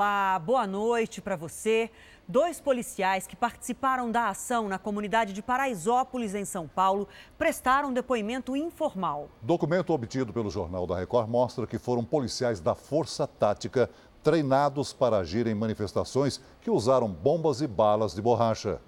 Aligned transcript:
Olá, 0.00 0.38
boa 0.38 0.66
noite 0.66 1.20
para 1.20 1.36
você. 1.36 1.90
Dois 2.26 2.58
policiais 2.58 3.26
que 3.26 3.36
participaram 3.36 4.10
da 4.10 4.30
ação 4.30 4.66
na 4.66 4.78
comunidade 4.78 5.34
de 5.34 5.42
Paraisópolis, 5.42 6.34
em 6.34 6.46
São 6.46 6.66
Paulo, 6.66 7.06
prestaram 7.36 7.92
depoimento 7.92 8.56
informal. 8.56 9.28
Documento 9.42 9.92
obtido 9.92 10.32
pelo 10.32 10.48
Jornal 10.48 10.86
da 10.86 10.98
Record 10.98 11.28
mostra 11.28 11.66
que 11.66 11.78
foram 11.78 12.02
policiais 12.02 12.60
da 12.60 12.74
Força 12.74 13.26
Tática 13.26 13.90
treinados 14.22 14.94
para 14.94 15.18
agir 15.18 15.46
em 15.46 15.54
manifestações 15.54 16.40
que 16.62 16.70
usaram 16.70 17.06
bombas 17.06 17.60
e 17.60 17.66
balas 17.66 18.14
de 18.14 18.22
borracha. 18.22 18.80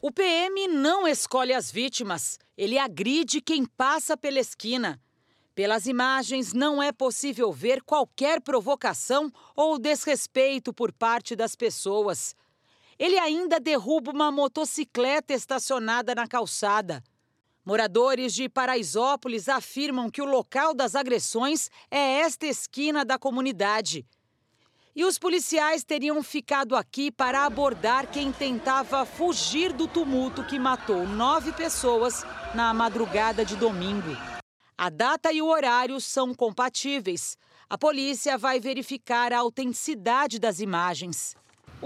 O 0.00 0.12
PM 0.12 0.68
não 0.68 1.04
escolhe 1.08 1.52
as 1.52 1.68
vítimas, 1.68 2.38
ele 2.56 2.78
agride 2.78 3.40
quem 3.40 3.66
passa 3.66 4.16
pela 4.16 4.38
esquina. 4.38 5.00
Pelas 5.54 5.86
imagens, 5.86 6.52
não 6.52 6.82
é 6.82 6.90
possível 6.90 7.52
ver 7.52 7.80
qualquer 7.82 8.40
provocação 8.40 9.32
ou 9.54 9.78
desrespeito 9.78 10.72
por 10.74 10.92
parte 10.92 11.36
das 11.36 11.54
pessoas. 11.54 12.34
Ele 12.98 13.16
ainda 13.18 13.60
derruba 13.60 14.10
uma 14.10 14.32
motocicleta 14.32 15.32
estacionada 15.32 16.12
na 16.12 16.26
calçada. 16.26 17.02
Moradores 17.64 18.34
de 18.34 18.48
Paraisópolis 18.48 19.48
afirmam 19.48 20.10
que 20.10 20.20
o 20.20 20.26
local 20.26 20.74
das 20.74 20.96
agressões 20.96 21.70
é 21.88 22.20
esta 22.20 22.46
esquina 22.46 23.04
da 23.04 23.16
comunidade. 23.16 24.04
E 24.94 25.04
os 25.04 25.18
policiais 25.18 25.84
teriam 25.84 26.20
ficado 26.22 26.74
aqui 26.74 27.10
para 27.10 27.44
abordar 27.44 28.08
quem 28.10 28.32
tentava 28.32 29.06
fugir 29.06 29.72
do 29.72 29.86
tumulto 29.86 30.44
que 30.44 30.58
matou 30.58 31.06
nove 31.06 31.52
pessoas 31.52 32.24
na 32.54 32.74
madrugada 32.74 33.44
de 33.44 33.56
domingo. 33.56 34.33
A 34.76 34.90
data 34.90 35.32
e 35.32 35.40
o 35.40 35.46
horário 35.46 36.00
são 36.00 36.34
compatíveis. 36.34 37.38
A 37.70 37.78
polícia 37.78 38.36
vai 38.36 38.58
verificar 38.58 39.32
a 39.32 39.38
autenticidade 39.38 40.40
das 40.40 40.58
imagens. 40.58 41.36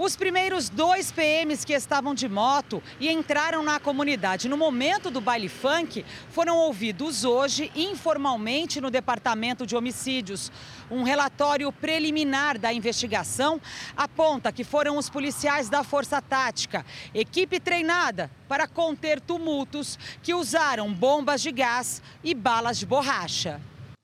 Os 0.01 0.15
primeiros 0.15 0.69
dois 0.69 1.11
PMs 1.11 1.65
que 1.65 1.73
estavam 1.73 2.15
de 2.15 2.29
moto 2.29 2.81
e 3.01 3.11
entraram 3.11 3.61
na 3.61 3.81
comunidade 3.81 4.47
no 4.47 4.55
momento 4.55 5.11
do 5.11 5.19
baile 5.19 5.49
funk 5.49 6.05
foram 6.29 6.55
ouvidos 6.55 7.25
hoje 7.25 7.69
informalmente 7.75 8.79
no 8.79 8.89
Departamento 8.89 9.65
de 9.67 9.75
Homicídios. 9.75 10.53
Um 10.89 11.03
relatório 11.03 11.69
preliminar 11.69 12.57
da 12.57 12.71
investigação 12.71 13.59
aponta 13.97 14.53
que 14.53 14.63
foram 14.63 14.97
os 14.97 15.09
policiais 15.09 15.67
da 15.67 15.83
Força 15.83 16.21
Tática, 16.21 16.85
equipe 17.13 17.59
treinada 17.59 18.31
para 18.47 18.69
conter 18.69 19.19
tumultos, 19.19 19.99
que 20.23 20.33
usaram 20.33 20.93
bombas 20.93 21.41
de 21.41 21.51
gás 21.51 22.01
e 22.23 22.33
balas 22.33 22.79
de 22.79 22.85
borracha. 22.85 23.59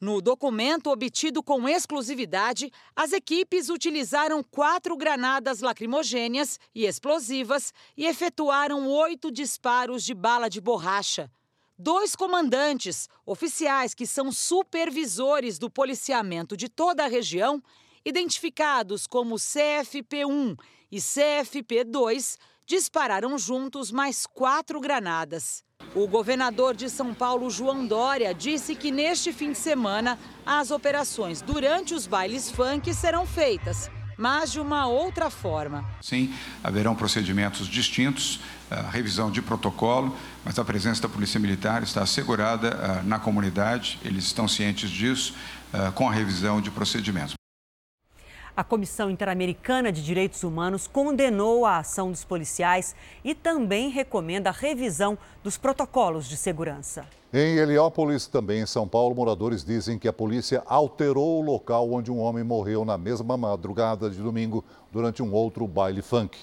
No 0.06 0.22
documento 0.22 0.92
obtido 0.92 1.42
com 1.42 1.68
exclusividade, 1.68 2.72
as 2.96 3.12
equipes 3.12 3.70
utilizaram 3.70 4.44
quatro 4.44 4.96
granadas 4.96 5.62
lacrimogêneas 5.62 6.60
e 6.76 6.86
explosivas 6.86 7.74
e 7.98 8.06
efetuaram 8.06 8.88
oito 8.88 9.32
disparos 9.32 10.04
de 10.04 10.14
bala 10.14 10.48
de 10.48 10.62
borracha. 10.62 11.28
Dois 11.76 12.16
comandantes, 12.16 13.10
oficiais 13.26 13.96
que 13.96 14.06
são 14.06 14.32
supervisores 14.32 15.58
do 15.58 15.72
policiamento 15.72 16.56
de 16.56 16.70
toda 16.70 17.06
a 17.06 17.08
região, 17.08 17.60
identificados 18.06 19.08
como 19.08 19.38
CFP-1 19.38 20.56
e 20.92 20.98
CFP-2, 20.98 22.38
dispararam 22.64 23.36
juntos 23.40 23.92
mais 23.92 24.28
quatro 24.28 24.80
granadas. 24.80 25.66
O 25.96 26.10
governador 26.10 26.76
de 26.76 26.90
São 26.90 27.14
Paulo, 27.14 27.50
João 27.50 27.88
Dória, 27.88 28.34
disse 28.34 28.76
que 28.76 28.92
neste 28.92 29.32
fim 29.32 29.54
de 29.54 29.58
semana 29.58 30.20
as 30.46 30.70
operações 30.70 31.42
durante 31.42 31.94
os 31.94 32.06
bailes 32.06 32.52
funk 32.52 32.94
serão 32.94 33.26
feitas, 33.26 33.90
mas 34.18 34.52
de 34.52 34.60
uma 34.60 34.88
outra 34.88 35.30
forma. 35.30 35.86
Sim, 36.02 36.34
haverão 36.62 36.96
procedimentos 36.96 37.66
distintos, 37.66 38.42
revisão 38.92 39.32
de 39.32 39.42
protocolo, 39.42 40.14
mas 40.44 40.60
a 40.60 40.66
presença 40.66 41.02
da 41.02 41.08
Polícia 41.08 41.40
Militar 41.40 41.82
está 41.82 42.04
assegurada 42.04 43.02
na 43.06 43.18
comunidade, 43.18 43.98
eles 44.04 44.26
estão 44.26 44.50
cientes 44.50 44.90
disso, 44.90 45.34
com 45.94 46.10
a 46.10 46.12
revisão 46.12 46.60
de 46.60 46.72
procedimentos. 46.72 47.35
A 48.58 48.64
Comissão 48.64 49.10
Interamericana 49.10 49.92
de 49.92 50.02
Direitos 50.02 50.42
Humanos 50.42 50.88
condenou 50.88 51.66
a 51.66 51.80
ação 51.80 52.10
dos 52.10 52.24
policiais 52.24 52.96
e 53.22 53.36
também 53.36 53.90
recomenda 53.90 54.50
a 54.50 54.54
revisão 54.54 55.18
dos 55.44 55.58
protocolos 55.58 56.26
de 56.26 56.38
segurança. 56.38 57.06
Em 57.34 57.58
Heliópolis, 57.58 58.28
também 58.28 58.62
em 58.62 58.66
São 58.66 58.88
Paulo, 58.88 59.14
moradores 59.14 59.62
dizem 59.62 60.00
que 60.00 60.08
a 60.08 60.14
polícia 60.14 60.64
alterou 60.66 61.42
o 61.42 61.46
local 61.46 61.92
onde 61.92 62.10
um 62.10 62.20
homem 62.20 62.46
morreu 62.46 62.86
na 62.86 62.98
mesma 62.98 63.36
madrugada 63.36 64.10
de 64.10 64.20
domingo 64.20 64.64
durante 64.90 65.22
um 65.22 65.34
outro 65.34 65.68
baile 65.68 66.02
funk. 66.02 66.38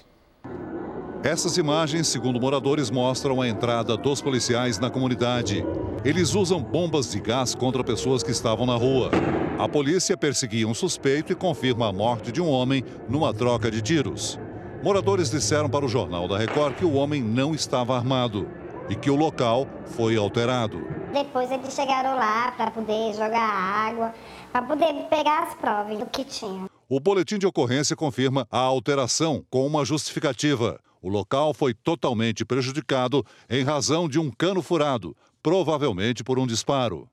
Essas 1.25 1.57
imagens, 1.57 2.09
segundo 2.09 2.41
moradores, 2.41 2.91
mostram 2.91 3.41
a 3.41 3.49
entrada 3.49 3.97
dos 3.97 4.21
policiais 4.21 4.81
na 4.81 4.91
comunidade. 4.91 5.65
Eles 6.05 6.35
usam 6.35 6.61
bombas 6.61 7.13
de 7.13 7.21
gás 7.21 7.55
contra 7.55 7.85
pessoas 7.85 8.25
que 8.25 8.33
estavam 8.33 8.67
na 8.67 8.75
rua. 8.75 9.09
A 9.57 9.69
polícia 9.69 10.17
perseguia 10.17 10.67
um 10.67 10.75
suspeito 10.75 11.31
e 11.31 11.37
confirma 11.37 11.89
a 11.89 11.93
morte 11.93 12.33
de 12.33 12.43
um 12.43 12.51
homem 12.51 12.85
numa 13.09 13.33
troca 13.33 13.71
de 13.71 13.81
tiros. 13.81 14.37
Moradores 14.83 15.31
disseram 15.31 15.71
para 15.71 15.85
o 15.85 15.89
Jornal 15.89 16.27
da 16.27 16.37
Record 16.37 16.75
que 16.75 16.85
o 16.85 16.95
homem 16.95 17.23
não 17.23 17.55
estava 17.55 17.97
armado 17.97 18.49
e 18.91 18.97
que 18.97 19.09
o 19.09 19.15
local 19.15 19.69
foi 19.85 20.17
alterado. 20.17 20.85
Depois 21.13 21.49
eles 21.53 21.73
chegaram 21.73 22.17
lá 22.17 22.51
para 22.57 22.73
poder 22.73 23.15
jogar 23.15 23.49
água, 23.49 24.13
para 24.51 24.63
poder 24.63 24.93
pegar 25.09 25.45
as 25.45 25.55
provas 25.55 25.97
do 25.97 26.07
que 26.07 26.25
tinha. 26.25 26.72
O 26.95 27.01
boletim 27.01 27.39
de 27.39 27.47
ocorrência 27.47 27.97
confirma 27.97 28.47
a 28.51 28.59
alteração 28.59 29.43
com 29.49 29.67
uma 29.67 29.83
justificativa. 29.83 30.79
O 31.01 31.09
local 31.09 31.55
foi 31.55 31.73
totalmente 31.73 32.45
prejudicado 32.45 33.25
em 33.49 33.65
razão 33.65 34.07
de 34.07 34.19
um 34.19 34.31
cano 34.31 34.61
furado, 34.61 35.17
provavelmente 35.43 36.23
por 36.23 36.39
um 36.39 36.47
disparo. 36.47 37.09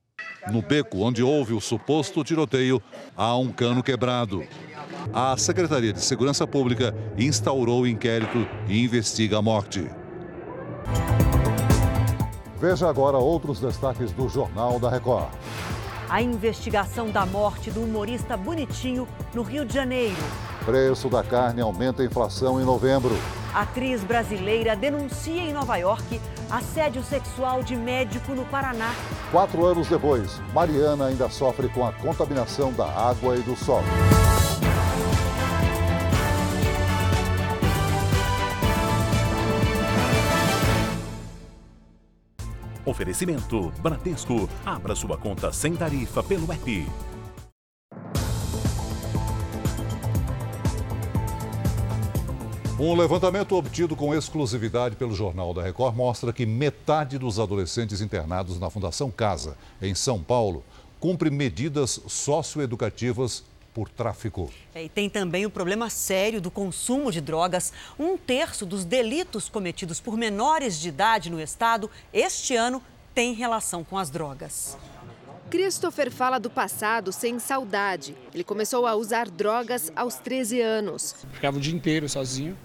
No 0.51 0.61
beco 0.61 0.97
onde 0.97 1.23
houve 1.23 1.53
o 1.53 1.61
suposto 1.61 2.25
tiroteio, 2.25 2.83
há 3.15 3.37
um 3.37 3.53
cano 3.53 3.81
quebrado. 3.81 4.43
A 5.13 5.37
Secretaria 5.37 5.93
de 5.93 6.01
Segurança 6.01 6.45
Pública 6.45 6.93
instaurou 7.17 7.83
o 7.83 7.87
inquérito 7.87 8.45
e 8.67 8.83
investiga 8.83 9.37
a 9.37 9.41
morte. 9.41 9.89
Veja 12.59 12.89
agora 12.89 13.17
outros 13.17 13.61
destaques 13.61 14.11
do 14.11 14.27
Jornal 14.27 14.77
da 14.77 14.89
Record. 14.89 15.29
A 16.09 16.23
investigação 16.23 17.11
da 17.11 17.23
morte 17.23 17.69
do 17.69 17.83
humorista 17.83 18.35
Bonitinho 18.35 19.07
no 19.31 19.43
Rio 19.43 19.63
de 19.63 19.75
Janeiro. 19.75 20.17
Preço 20.65 21.07
da 21.07 21.23
carne 21.23 21.61
aumenta 21.61 22.01
a 22.01 22.05
inflação 22.05 22.59
em 22.59 22.65
novembro. 22.65 23.15
Atriz 23.53 24.03
brasileira 24.03 24.75
denuncia 24.75 25.41
em 25.41 25.53
Nova 25.53 25.77
York 25.77 26.19
assédio 26.49 27.03
sexual 27.03 27.61
de 27.61 27.75
médico 27.75 28.33
no 28.33 28.43
Paraná. 28.45 28.91
Quatro 29.31 29.63
anos 29.63 29.87
depois, 29.87 30.41
Mariana 30.51 31.05
ainda 31.05 31.29
sofre 31.29 31.69
com 31.69 31.85
a 31.85 31.93
contaminação 31.93 32.73
da 32.73 32.87
água 32.87 33.37
e 33.37 33.41
do 33.41 33.55
solo. 33.55 33.85
Oferecimento 42.89 43.71
Bradesco. 43.81 44.49
Abra 44.65 44.95
sua 44.95 45.15
conta 45.15 45.53
sem 45.53 45.75
tarifa 45.75 46.23
pelo 46.23 46.51
app. 46.51 46.87
Um 52.79 52.95
levantamento 52.95 53.55
obtido 53.55 53.95
com 53.95 54.15
exclusividade 54.15 54.95
pelo 54.95 55.13
Jornal 55.13 55.53
da 55.53 55.61
Record 55.61 55.95
mostra 55.95 56.33
que 56.33 56.47
metade 56.47 57.19
dos 57.19 57.37
adolescentes 57.37 58.01
internados 58.01 58.59
na 58.59 58.69
Fundação 58.71 59.11
Casa, 59.11 59.55
em 59.79 59.93
São 59.93 60.23
Paulo, 60.23 60.63
cumpre 60.99 61.29
medidas 61.29 62.01
socioeducativas 62.07 63.43
por 63.79 63.87
tráfico. 63.87 64.51
É, 64.75 64.83
e 64.83 64.89
tem 64.89 65.09
também 65.09 65.45
o 65.45 65.49
problema 65.49 65.89
sério 65.89 66.41
do 66.41 66.51
consumo 66.51 67.13
de 67.13 67.21
drogas. 67.21 67.71
Um 67.97 68.17
terço 68.17 68.65
dos 68.65 68.83
delitos 68.83 69.47
cometidos 69.47 70.01
por 70.01 70.17
menores 70.17 70.77
de 70.77 70.89
idade 70.89 71.29
no 71.29 71.39
estado 71.39 71.89
este 72.11 72.57
ano 72.57 72.83
tem 73.15 73.33
relação 73.33 73.81
com 73.81 73.97
as 73.97 74.09
drogas. 74.09 74.77
Christopher 75.49 76.11
fala 76.11 76.37
do 76.37 76.49
passado 76.49 77.13
sem 77.13 77.39
saudade. 77.39 78.17
Ele 78.33 78.43
começou 78.43 78.85
a 78.85 78.95
usar 78.95 79.29
drogas 79.29 79.89
aos 79.95 80.15
13 80.15 80.59
anos. 80.59 81.15
Ficava 81.31 81.55
o 81.55 81.61
dia 81.61 81.73
inteiro 81.73 82.09
sozinho. 82.09 82.57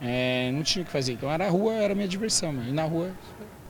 É, 0.00 0.50
não 0.52 0.62
tinha 0.62 0.82
o 0.84 0.86
que 0.86 0.90
fazer. 0.90 1.12
Então 1.12 1.30
era 1.30 1.46
a 1.46 1.50
rua, 1.50 1.74
era 1.74 1.92
a 1.92 1.94
minha 1.94 2.08
diversão. 2.08 2.50
E 2.66 2.72
na 2.72 2.84
rua 2.84 3.12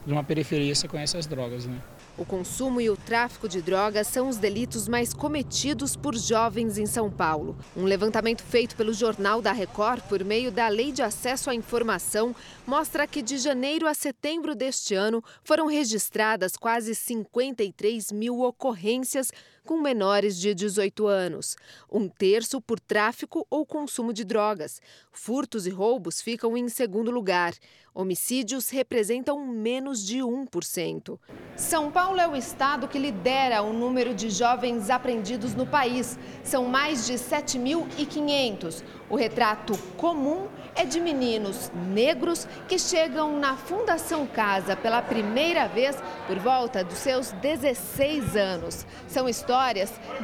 de 0.06 0.12
uma 0.12 0.22
periferia 0.22 0.72
você 0.72 0.86
conhece 0.86 1.16
as 1.16 1.26
drogas, 1.26 1.66
né? 1.66 1.82
O 2.16 2.24
consumo 2.24 2.80
e 2.80 2.88
o 2.88 2.96
tráfico 2.96 3.48
de 3.48 3.60
drogas 3.60 4.06
são 4.06 4.28
os 4.28 4.36
delitos 4.36 4.86
mais 4.86 5.12
cometidos 5.12 5.96
por 5.96 6.14
jovens 6.14 6.78
em 6.78 6.86
São 6.86 7.10
Paulo. 7.10 7.56
Um 7.76 7.82
levantamento 7.82 8.40
feito 8.40 8.76
pelo 8.76 8.94
Jornal 8.94 9.42
da 9.42 9.50
Record 9.50 10.00
por 10.02 10.22
meio 10.22 10.52
da 10.52 10.68
Lei 10.68 10.92
de 10.92 11.02
Acesso 11.02 11.50
à 11.50 11.54
Informação 11.56 12.34
mostra 12.64 13.04
que 13.04 13.20
de 13.20 13.36
janeiro 13.36 13.88
a 13.88 13.94
setembro 13.94 14.54
deste 14.54 14.94
ano 14.94 15.24
foram 15.42 15.66
registradas 15.66 16.56
quase 16.56 16.94
53 16.94 18.12
mil 18.12 18.40
ocorrências 18.42 19.32
com 19.64 19.80
menores 19.80 20.38
de 20.38 20.54
18 20.54 21.06
anos, 21.06 21.56
um 21.90 22.06
terço 22.06 22.60
por 22.60 22.78
tráfico 22.78 23.46
ou 23.48 23.64
consumo 23.64 24.12
de 24.12 24.22
drogas. 24.22 24.80
Furtos 25.10 25.66
e 25.66 25.70
roubos 25.70 26.20
ficam 26.20 26.56
em 26.56 26.68
segundo 26.68 27.10
lugar. 27.10 27.54
Homicídios 27.94 28.70
representam 28.70 29.46
menos 29.46 30.04
de 30.04 30.18
1%. 30.18 31.16
São 31.56 31.92
Paulo 31.92 32.20
é 32.20 32.26
o 32.26 32.34
estado 32.34 32.88
que 32.88 32.98
lidera 32.98 33.62
o 33.62 33.72
número 33.72 34.12
de 34.12 34.30
jovens 34.30 34.90
apreendidos 34.90 35.54
no 35.54 35.64
país. 35.64 36.18
São 36.42 36.64
mais 36.64 37.06
de 37.06 37.14
7.500. 37.14 38.82
O 39.08 39.14
retrato 39.14 39.78
comum 39.96 40.48
é 40.74 40.84
de 40.84 40.98
meninos 40.98 41.70
negros 41.92 42.48
que 42.68 42.80
chegam 42.80 43.38
na 43.38 43.56
Fundação 43.56 44.26
Casa 44.26 44.74
pela 44.74 45.00
primeira 45.00 45.68
vez 45.68 45.96
por 46.26 46.36
volta 46.40 46.82
dos 46.82 46.98
seus 46.98 47.30
16 47.30 48.34
anos. 48.36 48.84
São 49.06 49.28
histórias 49.28 49.53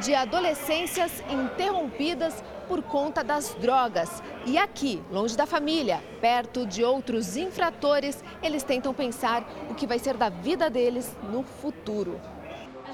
de 0.03 0.13
adolescências 0.13 1.23
interrompidas 1.29 2.43
por 2.67 2.81
conta 2.83 3.23
das 3.23 3.53
drogas. 3.55 4.21
E 4.45 4.57
aqui, 4.57 5.01
longe 5.11 5.37
da 5.37 5.45
família, 5.45 6.01
perto 6.19 6.65
de 6.65 6.83
outros 6.83 7.37
infratores, 7.37 8.23
eles 8.43 8.63
tentam 8.63 8.93
pensar 8.93 9.47
o 9.69 9.73
que 9.73 9.87
vai 9.87 9.99
ser 9.99 10.17
da 10.17 10.29
vida 10.29 10.69
deles 10.69 11.15
no 11.31 11.43
futuro. 11.43 12.19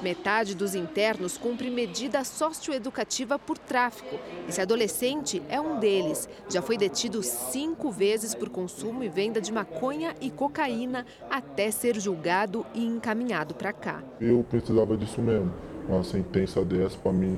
Metade 0.02 0.54
dos 0.54 0.76
internos 0.76 1.38
cumpre 1.40 1.72
medida 1.72 2.24
socioeducativa 2.24 3.40
por 3.40 3.58
tráfico. 3.58 4.20
Esse 4.48 4.62
adolescente 4.62 5.42
é 5.50 5.60
um 5.60 5.80
deles. 5.80 6.30
Já 6.48 6.62
foi 6.62 6.78
detido 6.78 7.24
cinco 7.24 7.90
vezes 7.90 8.36
por 8.36 8.50
consumo 8.50 9.04
e 9.04 9.10
venda 9.10 9.42
de 9.42 9.52
maconha 9.52 10.14
e 10.22 10.30
cocaína 10.30 11.04
até 11.32 11.72
ser 11.72 12.00
julgado 12.00 12.64
e 12.76 12.86
encaminhado 12.86 13.56
para 13.56 13.74
cá. 13.74 14.04
Eu 14.22 14.46
precisava 14.48 14.96
disso 14.96 15.20
mesmo. 15.20 15.52
Uma 15.88 16.04
sentença 16.04 16.64
dessa 16.64 16.98
para 16.98 17.12
mim 17.12 17.38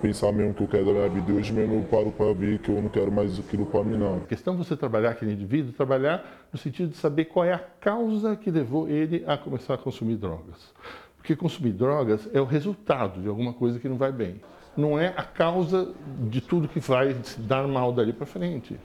pensar 0.00 0.32
mesmo 0.32 0.54
que 0.54 0.62
eu 0.62 0.68
quero 0.68 0.86
da 0.86 0.92
minha 0.92 1.08
vida. 1.08 1.32
Hoje 1.32 1.52
mesmo 1.52 1.74
eu 1.74 1.82
paro 1.82 2.10
para 2.10 2.32
ver 2.32 2.58
que 2.58 2.70
eu 2.70 2.80
não 2.80 2.88
quero 2.88 3.10
mais 3.10 3.38
aquilo 3.38 3.66
para 3.66 3.82
mim, 3.84 3.96
não. 3.96 4.16
A 4.16 4.20
questão 4.20 4.56
de 4.56 4.64
você 4.64 4.76
trabalhar 4.76 5.10
aquele 5.10 5.32
indivíduo, 5.32 5.72
trabalhar 5.72 6.48
no 6.52 6.58
sentido 6.58 6.90
de 6.90 6.96
saber 6.96 7.26
qual 7.26 7.44
é 7.44 7.52
a 7.52 7.58
causa 7.58 8.36
que 8.36 8.50
levou 8.50 8.88
ele 8.88 9.24
a 9.26 9.36
começar 9.36 9.74
a 9.74 9.78
consumir 9.78 10.16
drogas. 10.16 10.72
Porque 11.16 11.34
consumir 11.34 11.72
drogas 11.72 12.28
é 12.32 12.40
o 12.40 12.44
resultado 12.44 13.20
de 13.20 13.28
alguma 13.28 13.52
coisa 13.52 13.78
que 13.78 13.88
não 13.88 13.96
vai 13.96 14.12
bem. 14.12 14.40
Não 14.76 14.98
é 14.98 15.12
a 15.16 15.24
causa 15.24 15.92
de 16.30 16.40
tudo 16.40 16.68
que 16.68 16.80
vai 16.80 17.14
se 17.22 17.40
dar 17.40 17.66
mal 17.66 17.92
dali 17.92 18.12
para 18.12 18.26
frente. 18.26 18.76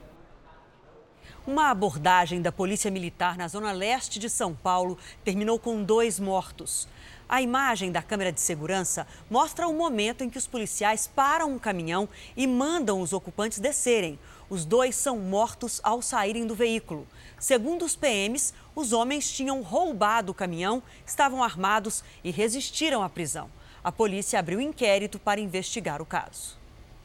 Uma 1.46 1.68
abordagem 1.68 2.40
da 2.40 2.50
Polícia 2.50 2.90
Militar 2.90 3.36
na 3.36 3.46
zona 3.48 3.70
leste 3.70 4.18
de 4.18 4.30
São 4.30 4.54
Paulo 4.54 4.96
terminou 5.22 5.58
com 5.58 5.82
dois 5.82 6.18
mortos. 6.18 6.88
A 7.28 7.42
imagem 7.42 7.92
da 7.92 8.00
câmera 8.00 8.32
de 8.32 8.40
segurança 8.40 9.06
mostra 9.28 9.68
o 9.68 9.74
momento 9.74 10.24
em 10.24 10.30
que 10.30 10.38
os 10.38 10.46
policiais 10.46 11.06
param 11.06 11.52
um 11.52 11.58
caminhão 11.58 12.08
e 12.34 12.46
mandam 12.46 12.98
os 12.98 13.12
ocupantes 13.12 13.58
descerem. 13.58 14.18
Os 14.48 14.64
dois 14.64 14.96
são 14.96 15.18
mortos 15.18 15.80
ao 15.82 16.00
saírem 16.00 16.46
do 16.46 16.54
veículo. 16.54 17.06
Segundo 17.38 17.84
os 17.84 17.94
PMs, 17.94 18.54
os 18.74 18.94
homens 18.94 19.30
tinham 19.30 19.60
roubado 19.60 20.32
o 20.32 20.34
caminhão, 20.34 20.82
estavam 21.04 21.44
armados 21.44 22.02
e 22.24 22.30
resistiram 22.30 23.02
à 23.02 23.08
prisão. 23.10 23.50
A 23.82 23.92
polícia 23.92 24.38
abriu 24.38 24.62
inquérito 24.62 25.18
para 25.18 25.42
investigar 25.42 26.00
o 26.00 26.06
caso. 26.06 26.63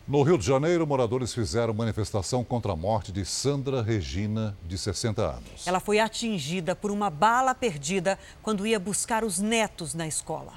No 0.09 0.23
Rio 0.23 0.39
de 0.39 0.45
Janeiro, 0.47 0.88
moradores 0.88 1.31
fizeram 1.31 1.71
manifestação 1.71 2.44
contra 2.44 2.71
a 2.71 2.75
morte 2.75 3.11
de 3.11 3.23
Sandra 3.23 3.83
Regina, 3.83 4.57
de 4.65 4.75
60 4.75 5.21
anos. 5.21 5.67
Ela 5.67 5.79
foi 5.79 6.00
atingida 6.00 6.75
por 6.75 6.89
uma 6.89 7.11
bala 7.11 7.53
perdida 7.53 8.17
quando 8.41 8.65
ia 8.65 8.79
buscar 8.79 9.23
os 9.23 9.38
netos 9.38 9.94
na 9.94 10.07
escola. 10.07 10.53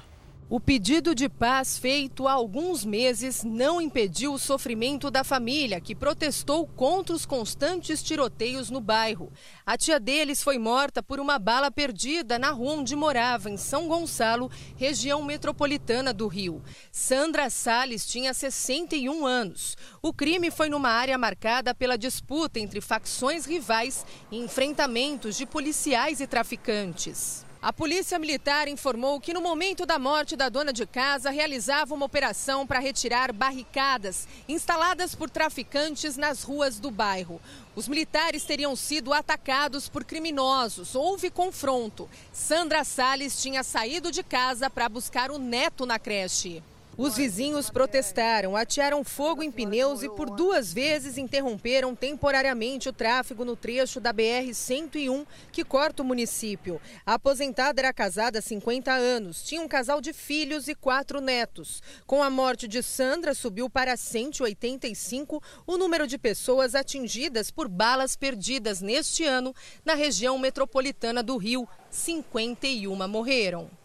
O 0.49 0.59
pedido 0.59 1.15
de 1.15 1.29
paz 1.29 1.79
feito 1.79 2.27
há 2.27 2.33
alguns 2.33 2.83
meses 2.83 3.43
não 3.43 3.81
impediu 3.81 4.33
o 4.33 4.37
sofrimento 4.39 5.09
da 5.09 5.23
família, 5.23 5.79
que 5.79 5.95
protestou 5.95 6.67
contra 6.67 7.15
os 7.15 7.25
constantes 7.25 8.03
tiroteios 8.03 8.69
no 8.69 8.81
bairro. 8.81 9.31
A 9.65 9.77
tia 9.77 9.99
deles 9.99 10.43
foi 10.43 10.57
morta 10.57 11.01
por 11.01 11.19
uma 11.19 11.39
bala 11.39 11.71
perdida 11.71 12.37
na 12.37 12.51
rua 12.51 12.73
onde 12.73 12.95
morava, 12.95 13.49
em 13.49 13.55
São 13.55 13.87
Gonçalo, 13.87 14.51
região 14.75 15.23
metropolitana 15.23 16.13
do 16.13 16.27
Rio. 16.27 16.61
Sandra 16.91 17.49
Salles 17.49 18.05
tinha 18.05 18.33
61 18.33 19.25
anos. 19.25 19.77
O 20.01 20.13
crime 20.13 20.51
foi 20.51 20.67
numa 20.67 20.89
área 20.89 21.17
marcada 21.17 21.73
pela 21.73 21.97
disputa 21.97 22.59
entre 22.59 22.81
facções 22.81 23.45
rivais 23.45 24.05
e 24.29 24.37
enfrentamentos 24.37 25.37
de 25.37 25.45
policiais 25.45 26.19
e 26.19 26.27
traficantes. 26.27 27.45
A 27.63 27.71
Polícia 27.71 28.19
Militar 28.19 28.67
informou 28.67 29.21
que 29.21 29.33
no 29.33 29.39
momento 29.39 29.85
da 29.85 29.97
morte 29.97 30.35
da 30.35 30.49
dona 30.49 30.73
de 30.73 30.85
casa 30.85 31.29
realizava 31.29 31.95
uma 31.95 32.05
operação 32.05 32.67
para 32.67 32.77
retirar 32.77 33.31
barricadas 33.31 34.27
instaladas 34.49 35.15
por 35.15 35.29
traficantes 35.29 36.17
nas 36.17 36.43
ruas 36.43 36.77
do 36.77 36.91
bairro. 36.91 37.39
Os 37.73 37.87
militares 37.87 38.43
teriam 38.43 38.75
sido 38.75 39.13
atacados 39.13 39.87
por 39.87 40.03
criminosos. 40.03 40.93
Houve 40.93 41.29
confronto. 41.29 42.09
Sandra 42.33 42.83
Salles 42.83 43.41
tinha 43.41 43.63
saído 43.63 44.11
de 44.11 44.23
casa 44.23 44.69
para 44.69 44.89
buscar 44.89 45.31
o 45.31 45.37
neto 45.37 45.85
na 45.85 45.97
creche. 45.97 46.61
Os 46.95 47.17
vizinhos 47.17 47.71
protestaram, 47.71 48.55
atearam 48.55 49.03
fogo 49.03 49.41
em 49.41 49.51
pneus 49.51 50.03
e 50.03 50.09
por 50.09 50.29
duas 50.29 50.71
vezes 50.71 51.17
interromperam 51.17 51.95
temporariamente 51.95 52.87
o 52.87 52.93
tráfego 52.93 53.43
no 53.43 53.55
trecho 53.55 53.99
da 53.99 54.13
BR-101 54.13 55.25
que 55.51 55.63
corta 55.63 56.03
o 56.03 56.05
município. 56.05 56.79
A 57.03 57.15
aposentada 57.15 57.81
era 57.81 57.91
casada 57.91 58.37
há 58.37 58.41
50 58.43 58.91
anos, 58.91 59.41
tinha 59.41 59.59
um 59.59 59.67
casal 59.67 59.99
de 59.99 60.13
filhos 60.13 60.67
e 60.67 60.75
quatro 60.75 61.19
netos. 61.19 61.81
Com 62.05 62.21
a 62.21 62.29
morte 62.29 62.67
de 62.67 62.83
Sandra, 62.83 63.33
subiu 63.33 63.67
para 63.71 63.97
185 63.97 65.41
o 65.65 65.77
número 65.77 66.05
de 66.05 66.19
pessoas 66.19 66.75
atingidas 66.75 67.49
por 67.49 67.67
balas 67.67 68.15
perdidas 68.15 68.81
neste 68.81 69.25
ano 69.25 69.51
na 69.83 69.95
região 69.95 70.37
metropolitana 70.37 71.23
do 71.23 71.37
Rio. 71.37 71.67
51 71.89 73.07
morreram. 73.07 73.82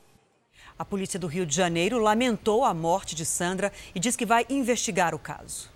A 0.78 0.84
polícia 0.84 1.18
do 1.18 1.26
Rio 1.26 1.44
de 1.44 1.56
Janeiro 1.56 1.98
lamentou 1.98 2.64
a 2.64 2.72
morte 2.72 3.16
de 3.16 3.26
Sandra 3.26 3.72
e 3.92 3.98
diz 3.98 4.14
que 4.14 4.24
vai 4.24 4.46
investigar 4.48 5.12
o 5.12 5.18
caso. 5.18 5.68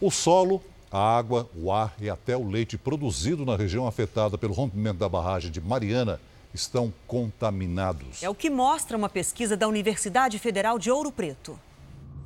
O 0.00 0.12
solo, 0.12 0.62
a 0.92 1.18
água, 1.18 1.50
o 1.56 1.72
ar 1.72 1.92
e 2.00 2.08
até 2.08 2.36
o 2.36 2.48
leite 2.48 2.78
produzido 2.78 3.44
na 3.44 3.56
região 3.56 3.84
afetada 3.84 4.38
pelo 4.38 4.54
rompimento 4.54 4.98
da 4.98 5.08
barragem 5.08 5.50
de 5.50 5.60
Mariana 5.60 6.20
estão 6.54 6.94
contaminados. 7.04 8.22
É 8.22 8.30
o 8.30 8.34
que 8.34 8.48
mostra 8.48 8.96
uma 8.96 9.08
pesquisa 9.08 9.56
da 9.56 9.66
Universidade 9.66 10.38
Federal 10.38 10.78
de 10.78 10.88
Ouro 10.88 11.10
Preto. 11.10 11.58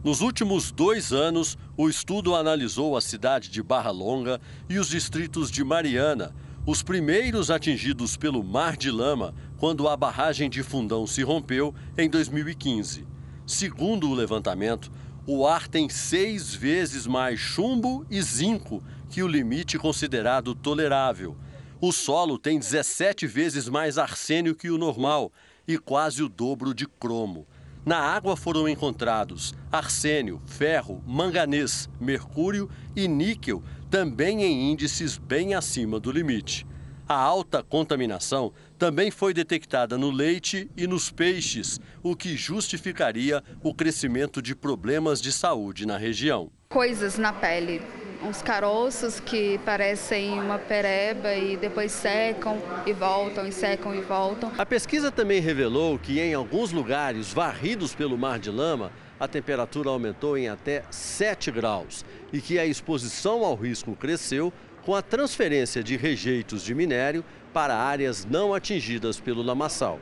Nos 0.05 0.21
últimos 0.21 0.71
dois 0.71 1.15
anos, 1.15 1.57
o 1.79 1.89
estudo 1.89 2.35
analisou 2.35 2.95
a 2.95 3.01
cidade 3.01 3.49
de 3.49 3.63
Barra 3.63 3.91
Longa 3.91 4.39
e 4.69 4.79
os 4.79 4.89
distritos 4.89 5.51
de 5.51 5.65
Mariana, 5.65 6.35
os 6.67 6.83
primeiros 6.83 7.51
atingidos 7.51 8.17
pelo 8.17 8.45
mar 8.45 8.77
de 8.77 8.91
lama 8.91 9.35
quando 9.63 9.87
a 9.87 9.97
barragem 9.97 10.51
de 10.51 10.61
Fundão 10.61 11.07
se 11.07 11.23
rompeu 11.23 11.73
em 11.97 12.11
2015. 12.11 13.07
Segundo 13.47 14.11
o 14.11 14.13
levantamento, 14.13 14.91
o 15.25 15.47
ar 15.47 15.69
tem 15.69 15.89
seis 15.89 16.53
vezes 16.53 17.07
mais 17.07 17.39
chumbo 17.39 18.05
e 18.11 18.21
zinco 18.21 18.83
que 19.09 19.23
o 19.23 19.29
limite 19.29 19.79
considerado 19.79 20.53
tolerável. 20.53 21.37
O 21.81 21.93
solo 21.93 22.39
tem 22.39 22.59
17 22.59 23.25
vezes 23.29 23.69
mais 23.69 23.99
arsênio 23.99 24.57
que 24.57 24.69
o 24.69 24.77
normal 24.77 25.31
e 25.69 25.79
quase 25.79 26.25
o 26.25 26.29
dobro 26.29 26.75
de 26.75 26.89
cromo. 26.89 27.47
Na 27.87 27.99
água 27.99 28.37
foram 28.37 28.69
encontrados 28.69 29.55
arsênio, 29.71 30.43
ferro, 30.45 31.01
manganês, 31.07 31.89
mercúrio 32.01 32.69
e 32.97 33.07
níquel, 33.07 33.63
também 33.89 34.43
em 34.43 34.73
índices 34.73 35.17
bem 35.17 35.55
acima 35.55 36.01
do 36.01 36.11
limite. 36.11 36.67
A 37.09 37.15
alta 37.15 37.63
contaminação 37.63 38.53
também 38.83 39.13
foi 39.13 39.33
detectada 39.33 39.97
no 39.97 40.11
leite 40.11 40.69
e 40.77 40.89
nos 40.89 41.09
peixes, 41.09 41.79
o 42.03 42.17
que 42.17 42.37
justificaria 42.37 43.41
o 43.63 43.73
crescimento 43.73 44.43
de 44.43 44.57
problemas 44.57 45.23
de 45.23 45.31
saúde 45.31 45.87
na 45.87 45.97
região. 45.97 46.51
Coisas 46.69 47.17
na 47.17 47.33
pele, 47.33 47.81
uns 48.25 48.43
caroços 48.43 49.21
que 49.21 49.57
parecem 49.59 50.33
uma 50.33 50.59
pereba 50.59 51.33
e 51.33 51.57
depois 51.57 51.93
secam 51.93 52.61
e 52.85 52.93
voltam, 52.93 53.47
e 53.47 53.53
secam 53.53 53.95
e 53.95 54.01
voltam. 54.01 54.51
A 54.59 54.67
pesquisa 54.67 55.13
também 55.13 55.41
revelou 55.41 55.97
que 55.97 56.19
em 56.19 56.35
alguns 56.35 56.73
lugares 56.73 57.33
varridos 57.33 57.95
pelo 57.95 58.19
mar 58.19 58.41
de 58.41 58.51
lama, 58.51 58.91
a 59.21 59.29
temperatura 59.29 59.91
aumentou 59.91 60.37
em 60.37 60.49
até 60.49 60.83
7 60.91 61.53
graus 61.53 62.05
e 62.33 62.41
que 62.41 62.59
a 62.59 62.67
exposição 62.67 63.45
ao 63.45 63.55
risco 63.55 63.95
cresceu 63.95 64.53
com 64.85 64.95
a 64.95 65.03
transferência 65.03 65.83
de 65.83 65.97
rejeitos 65.97 66.63
de 66.63 66.75
minério 66.75 67.25
para 67.53 67.77
áreas 67.77 68.25
não 68.25 68.53
atingidas 68.55 69.21
pelo 69.21 69.43
lamaçal. 69.43 69.99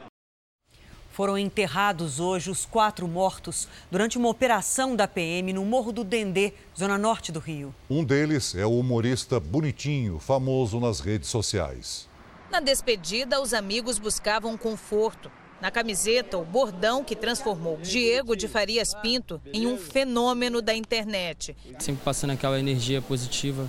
Foram 1.10 1.37
enterrados 1.37 2.20
hoje 2.20 2.50
os 2.50 2.64
quatro 2.64 3.06
mortos 3.06 3.68
durante 3.90 4.16
uma 4.16 4.28
operação 4.28 4.94
da 4.94 5.06
PM 5.08 5.52
no 5.52 5.64
Morro 5.64 5.92
do 5.92 6.04
Dendê, 6.04 6.54
zona 6.78 6.96
norte 6.96 7.32
do 7.32 7.40
Rio. 7.40 7.75
Um 7.90 8.04
deles 8.04 8.54
é 8.54 8.64
o 8.64 8.78
humorista 8.78 9.38
Bonitinho, 9.38 10.18
famoso 10.18 10.78
nas 10.80 11.00
redes 11.00 11.28
sociais. 11.28 12.08
Na 12.50 12.60
despedida, 12.60 13.40
os 13.40 13.52
amigos 13.52 13.99
buscavam 13.99 14.56
conforto. 14.56 15.30
Na 15.60 15.70
camiseta, 15.70 16.38
o 16.38 16.44
bordão 16.44 17.04
que 17.04 17.14
transformou 17.14 17.76
Diego 17.76 18.34
de 18.34 18.49
Farias 18.49 18.94
Pinto 18.94 19.42
em 19.52 19.66
um 19.66 19.76
fenômeno 19.76 20.62
da 20.62 20.75
internet. 20.75 21.54
Sempre 21.78 22.02
passando 22.02 22.30
aquela 22.30 22.58
energia 22.58 23.02
positiva 23.02 23.68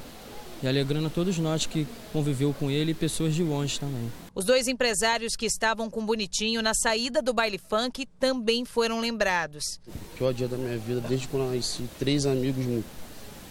e 0.62 0.68
alegrando 0.68 1.08
a 1.08 1.10
todos 1.10 1.38
nós 1.38 1.66
que 1.66 1.88
conviveu 2.14 2.54
com 2.54 2.70
ele 2.70 2.92
e 2.92 2.94
pessoas 2.94 3.34
de 3.34 3.44
longe 3.44 3.80
também. 3.80 4.12
Os 4.36 4.46
dois 4.46 4.68
empresários 4.68 5.36
que 5.36 5.46
estavam 5.46 5.90
com 5.90 6.06
Bonitinho 6.06 6.62
na 6.62 6.74
saída 6.74 7.22
do 7.22 7.34
baile 7.34 7.58
funk 7.58 8.06
também 8.20 8.64
foram 8.64 9.00
lembrados. 9.00 9.80
O 9.88 10.18
pior 10.18 10.34
dia 10.34 10.48
da 10.48 10.58
minha 10.58 10.78
vida, 10.78 11.02
desde 11.02 11.28
quando 11.28 11.46
eu 11.46 11.56
nasci, 11.56 11.84
três 11.98 12.26
amigos 12.26 12.84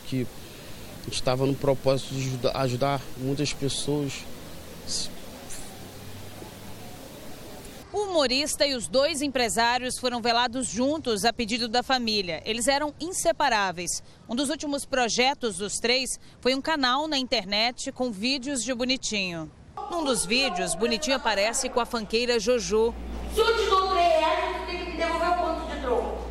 que 0.07 0.27
a 1.01 1.05
gente 1.05 1.15
estava 1.15 1.47
no 1.47 1.55
propósito 1.55 2.15
de 2.15 2.21
ajudar, 2.29 2.57
ajudar 2.57 3.03
muitas 3.17 3.53
pessoas. 3.53 4.25
O 7.93 8.05
humorista 8.05 8.65
e 8.65 8.75
os 8.75 8.87
dois 8.87 9.21
empresários 9.21 9.99
foram 9.99 10.23
velados 10.23 10.69
juntos 10.69 11.25
a 11.25 11.33
pedido 11.33 11.67
da 11.67 11.83
família. 11.83 12.41
Eles 12.45 12.69
eram 12.69 12.95
inseparáveis. 13.01 14.01
Um 14.29 14.37
dos 14.37 14.49
últimos 14.49 14.85
projetos 14.85 15.57
dos 15.57 15.81
três 15.81 16.21
foi 16.41 16.55
um 16.55 16.61
canal 16.61 17.09
na 17.09 17.19
internet 17.19 17.91
com 17.91 18.13
vídeos 18.13 18.63
de 18.63 18.73
Bonitinho. 18.73 19.51
Num 19.91 20.05
dos 20.05 20.25
vídeos, 20.25 20.77
Bonitinho 20.77 21.17
aparece 21.17 21.69
com 21.69 21.81
a 21.81 21.85
fanqueira 21.85 22.39
Jojo. 22.39 22.95
Se 23.35 23.41
eu 23.41 23.57
te 23.57 23.69
dou 23.69 23.89
3 23.89 23.97
reais, 23.97 24.57
você 24.61 24.67
tem 24.67 24.85
que 24.85 24.91
me 24.93 24.97
devolver 24.97 25.29
o 25.29 25.75
de 25.75 25.81
troco? 25.83 26.29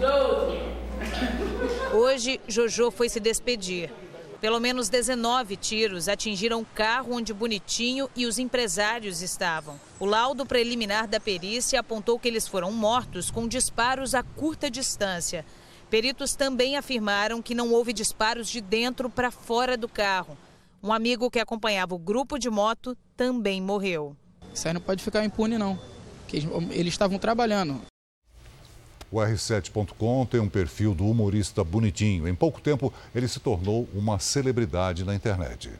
12. 0.00 1.96
Hoje, 1.96 2.40
Jojo 2.48 2.90
foi 2.90 3.08
se 3.08 3.20
despedir. 3.20 3.92
Pelo 4.40 4.60
menos 4.60 4.88
19 4.88 5.56
tiros 5.56 6.08
atingiram 6.08 6.60
o 6.60 6.64
carro 6.64 7.14
onde 7.14 7.34
Bonitinho 7.34 8.08
e 8.14 8.24
os 8.24 8.38
empresários 8.38 9.20
estavam. 9.20 9.80
O 9.98 10.06
laudo 10.06 10.46
preliminar 10.46 11.08
da 11.08 11.18
perícia 11.18 11.80
apontou 11.80 12.20
que 12.20 12.28
eles 12.28 12.46
foram 12.46 12.70
mortos 12.70 13.32
com 13.32 13.48
disparos 13.48 14.14
a 14.14 14.22
curta 14.22 14.70
distância. 14.70 15.44
Peritos 15.90 16.36
também 16.36 16.76
afirmaram 16.76 17.42
que 17.42 17.54
não 17.54 17.72
houve 17.72 17.92
disparos 17.92 18.48
de 18.48 18.60
dentro 18.60 19.10
para 19.10 19.32
fora 19.32 19.76
do 19.76 19.88
carro. 19.88 20.38
Um 20.80 20.92
amigo 20.92 21.28
que 21.30 21.40
acompanhava 21.40 21.96
o 21.96 21.98
grupo 21.98 22.38
de 22.38 22.48
moto 22.48 22.96
também 23.16 23.60
morreu. 23.60 24.16
Isso 24.54 24.68
aí 24.68 24.74
não 24.74 24.80
pode 24.80 25.02
ficar 25.02 25.24
impune, 25.24 25.58
não. 25.58 25.76
Eles 26.70 26.94
estavam 26.94 27.18
trabalhando. 27.18 27.80
O 29.10 29.16
R7.com 29.16 30.26
tem 30.26 30.40
um 30.40 30.48
perfil 30.48 30.94
do 30.94 31.06
humorista 31.06 31.64
Bonitinho. 31.64 32.28
Em 32.28 32.34
pouco 32.34 32.60
tempo, 32.60 32.92
ele 33.14 33.26
se 33.26 33.40
tornou 33.40 33.88
uma 33.94 34.18
celebridade 34.18 35.04
na 35.04 35.14
internet. 35.14 35.70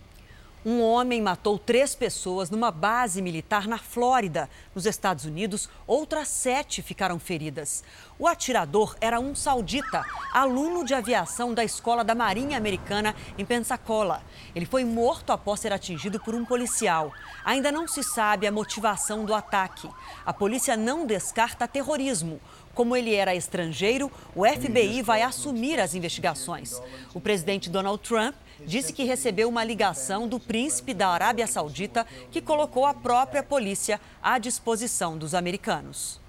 Um 0.66 0.82
homem 0.82 1.22
matou 1.22 1.56
três 1.56 1.94
pessoas 1.94 2.50
numa 2.50 2.72
base 2.72 3.22
militar 3.22 3.68
na 3.68 3.78
Flórida, 3.78 4.50
nos 4.74 4.86
Estados 4.86 5.24
Unidos. 5.24 5.68
Outras 5.86 6.26
sete 6.28 6.82
ficaram 6.82 7.18
feridas. 7.18 7.84
O 8.18 8.26
atirador 8.26 8.96
era 9.00 9.20
um 9.20 9.36
saudita, 9.36 10.04
aluno 10.32 10.84
de 10.84 10.94
aviação 10.94 11.54
da 11.54 11.62
Escola 11.62 12.02
da 12.02 12.14
Marinha 12.14 12.58
Americana 12.58 13.14
em 13.38 13.44
Pensacola. 13.44 14.20
Ele 14.52 14.66
foi 14.66 14.84
morto 14.84 15.32
após 15.32 15.60
ser 15.60 15.72
atingido 15.72 16.18
por 16.18 16.34
um 16.34 16.44
policial. 16.44 17.12
Ainda 17.44 17.70
não 17.70 17.86
se 17.86 18.02
sabe 18.02 18.44
a 18.44 18.52
motivação 18.52 19.24
do 19.24 19.32
ataque. 19.32 19.88
A 20.26 20.32
polícia 20.32 20.76
não 20.76 21.06
descarta 21.06 21.68
terrorismo. 21.68 22.40
Como 22.74 22.96
ele 22.96 23.14
era 23.14 23.34
estrangeiro, 23.34 24.10
o 24.34 24.44
FBI 24.44 25.02
vai 25.02 25.22
assumir 25.22 25.80
as 25.80 25.94
investigações. 25.94 26.80
O 27.14 27.20
presidente 27.20 27.70
Donald 27.70 28.02
Trump 28.02 28.34
disse 28.66 28.92
que 28.92 29.04
recebeu 29.04 29.48
uma 29.48 29.64
ligação 29.64 30.26
do 30.28 30.40
príncipe 30.40 30.94
da 30.94 31.08
Arábia 31.08 31.46
Saudita 31.46 32.06
que 32.30 32.40
colocou 32.40 32.86
a 32.86 32.94
própria 32.94 33.42
polícia 33.42 34.00
à 34.22 34.38
disposição 34.38 35.16
dos 35.16 35.34
americanos. 35.34 36.20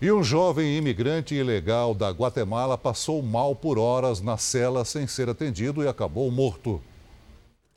E 0.00 0.12
um 0.12 0.22
jovem 0.22 0.76
imigrante 0.76 1.34
ilegal 1.34 1.94
da 1.94 2.10
Guatemala 2.10 2.76
passou 2.76 3.22
mal 3.22 3.56
por 3.56 3.78
horas 3.78 4.20
na 4.20 4.36
cela 4.36 4.84
sem 4.84 5.06
ser 5.06 5.28
atendido 5.30 5.82
e 5.82 5.88
acabou 5.88 6.30
morto. 6.30 6.82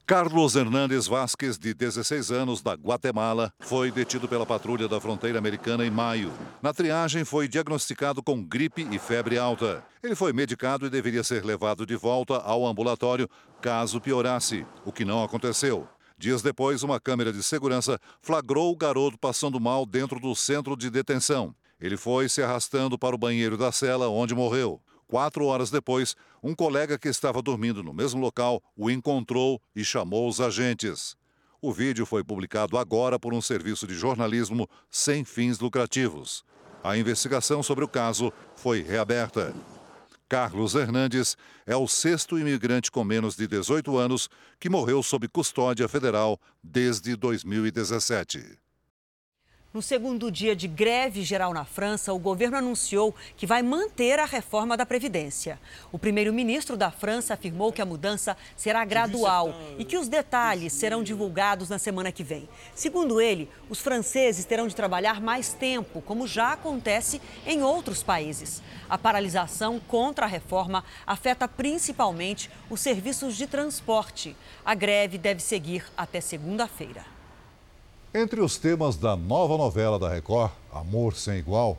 Carlos 0.09 0.55
Hernandes 0.55 1.05
Vasquez, 1.05 1.55
de 1.55 1.71
16 1.71 2.31
anos, 2.31 2.63
da 2.63 2.73
Guatemala, 2.73 3.53
foi 3.59 3.91
detido 3.91 4.27
pela 4.27 4.43
patrulha 4.43 4.87
da 4.87 4.99
fronteira 4.99 5.37
americana 5.37 5.85
em 5.85 5.91
maio. 5.91 6.33
Na 6.63 6.73
triagem, 6.73 7.23
foi 7.23 7.47
diagnosticado 7.47 8.23
com 8.23 8.43
gripe 8.43 8.87
e 8.89 8.97
febre 8.97 9.37
alta. 9.37 9.83
Ele 10.01 10.15
foi 10.15 10.33
medicado 10.33 10.87
e 10.87 10.89
deveria 10.89 11.23
ser 11.23 11.45
levado 11.45 11.85
de 11.85 11.95
volta 11.95 12.37
ao 12.37 12.65
ambulatório 12.65 13.29
caso 13.61 14.01
piorasse, 14.01 14.65
o 14.83 14.91
que 14.91 15.05
não 15.05 15.23
aconteceu. 15.23 15.87
Dias 16.17 16.41
depois, 16.41 16.81
uma 16.81 16.99
câmera 16.99 17.31
de 17.31 17.43
segurança 17.43 17.99
flagrou 18.19 18.71
o 18.71 18.75
garoto 18.75 19.15
passando 19.15 19.59
mal 19.59 19.85
dentro 19.85 20.19
do 20.19 20.33
centro 20.33 20.75
de 20.75 20.89
detenção. 20.89 21.53
Ele 21.79 21.97
foi 21.97 22.27
se 22.27 22.41
arrastando 22.41 22.97
para 22.97 23.15
o 23.15 23.19
banheiro 23.19 23.55
da 23.55 23.71
cela, 23.71 24.09
onde 24.09 24.33
morreu. 24.33 24.81
Quatro 25.09 25.45
horas 25.45 25.71
depois, 25.71 26.15
um 26.41 26.53
colega 26.53 26.95
que 26.95 27.07
estava 27.07 27.41
dormindo 27.41 27.81
no 27.81 27.91
mesmo 27.91 28.21
local 28.21 28.61
o 28.77 28.91
encontrou 28.91 29.59
e 29.75 29.83
chamou 29.83 30.29
os 30.29 30.39
agentes. 30.39 31.17
O 31.59 31.73
vídeo 31.73 32.05
foi 32.05 32.23
publicado 32.23 32.77
agora 32.77 33.17
por 33.17 33.33
um 33.33 33.41
serviço 33.41 33.87
de 33.87 33.95
jornalismo 33.95 34.69
sem 34.87 35.25
fins 35.25 35.57
lucrativos. 35.57 36.45
A 36.83 36.95
investigação 36.95 37.63
sobre 37.63 37.83
o 37.83 37.87
caso 37.87 38.31
foi 38.55 38.83
reaberta. 38.83 39.51
Carlos 40.29 40.75
Hernandes 40.75 41.35
é 41.65 41.75
o 41.75 41.87
sexto 41.87 42.37
imigrante 42.37 42.91
com 42.91 43.03
menos 43.03 43.35
de 43.35 43.47
18 43.47 43.97
anos 43.97 44.29
que 44.59 44.69
morreu 44.69 45.01
sob 45.01 45.27
custódia 45.27 45.89
federal 45.89 46.39
desde 46.63 47.15
2017. 47.15 48.59
No 49.71 49.83
segundo 49.83 50.31
dia 50.31 50.55
de 50.55 50.67
greve 50.67 51.21
geral 51.21 51.53
na 51.53 51.63
França, 51.63 52.11
o 52.11 52.17
governo 52.17 52.57
anunciou 52.57 53.13
que 53.37 53.45
vai 53.45 53.61
manter 53.61 54.17
a 54.17 54.25
reforma 54.25 54.75
da 54.75 54.83
Previdência. 54.83 55.59
O 55.91 55.99
primeiro-ministro 55.99 56.75
da 56.75 56.89
França 56.89 57.35
afirmou 57.35 57.71
que 57.71 57.79
a 57.79 57.85
mudança 57.85 58.35
será 58.57 58.83
gradual 58.83 59.53
e 59.77 59.85
que 59.85 59.95
os 59.95 60.07
detalhes 60.07 60.73
serão 60.73 61.03
divulgados 61.03 61.69
na 61.69 61.77
semana 61.77 62.11
que 62.11 62.23
vem. 62.23 62.49
Segundo 62.73 63.21
ele, 63.21 63.47
os 63.69 63.79
franceses 63.79 64.43
terão 64.43 64.67
de 64.67 64.75
trabalhar 64.75 65.21
mais 65.21 65.53
tempo, 65.53 66.01
como 66.01 66.25
já 66.25 66.53
acontece 66.53 67.21
em 67.45 67.61
outros 67.61 68.01
países. 68.01 68.63
A 68.89 68.97
paralisação 68.97 69.79
contra 69.79 70.25
a 70.25 70.27
reforma 70.27 70.83
afeta 71.05 71.47
principalmente 71.47 72.49
os 72.71 72.81
serviços 72.81 73.37
de 73.37 73.45
transporte. 73.45 74.35
A 74.65 74.73
greve 74.73 75.19
deve 75.19 75.43
seguir 75.43 75.85
até 75.95 76.19
segunda-feira. 76.19 77.18
Entre 78.13 78.41
os 78.41 78.57
temas 78.57 78.97
da 78.97 79.15
nova 79.15 79.55
novela 79.55 79.99
da 79.99 80.09
Record, 80.09 80.51
Amor 80.73 81.15
Sem 81.15 81.37
Igual, 81.37 81.77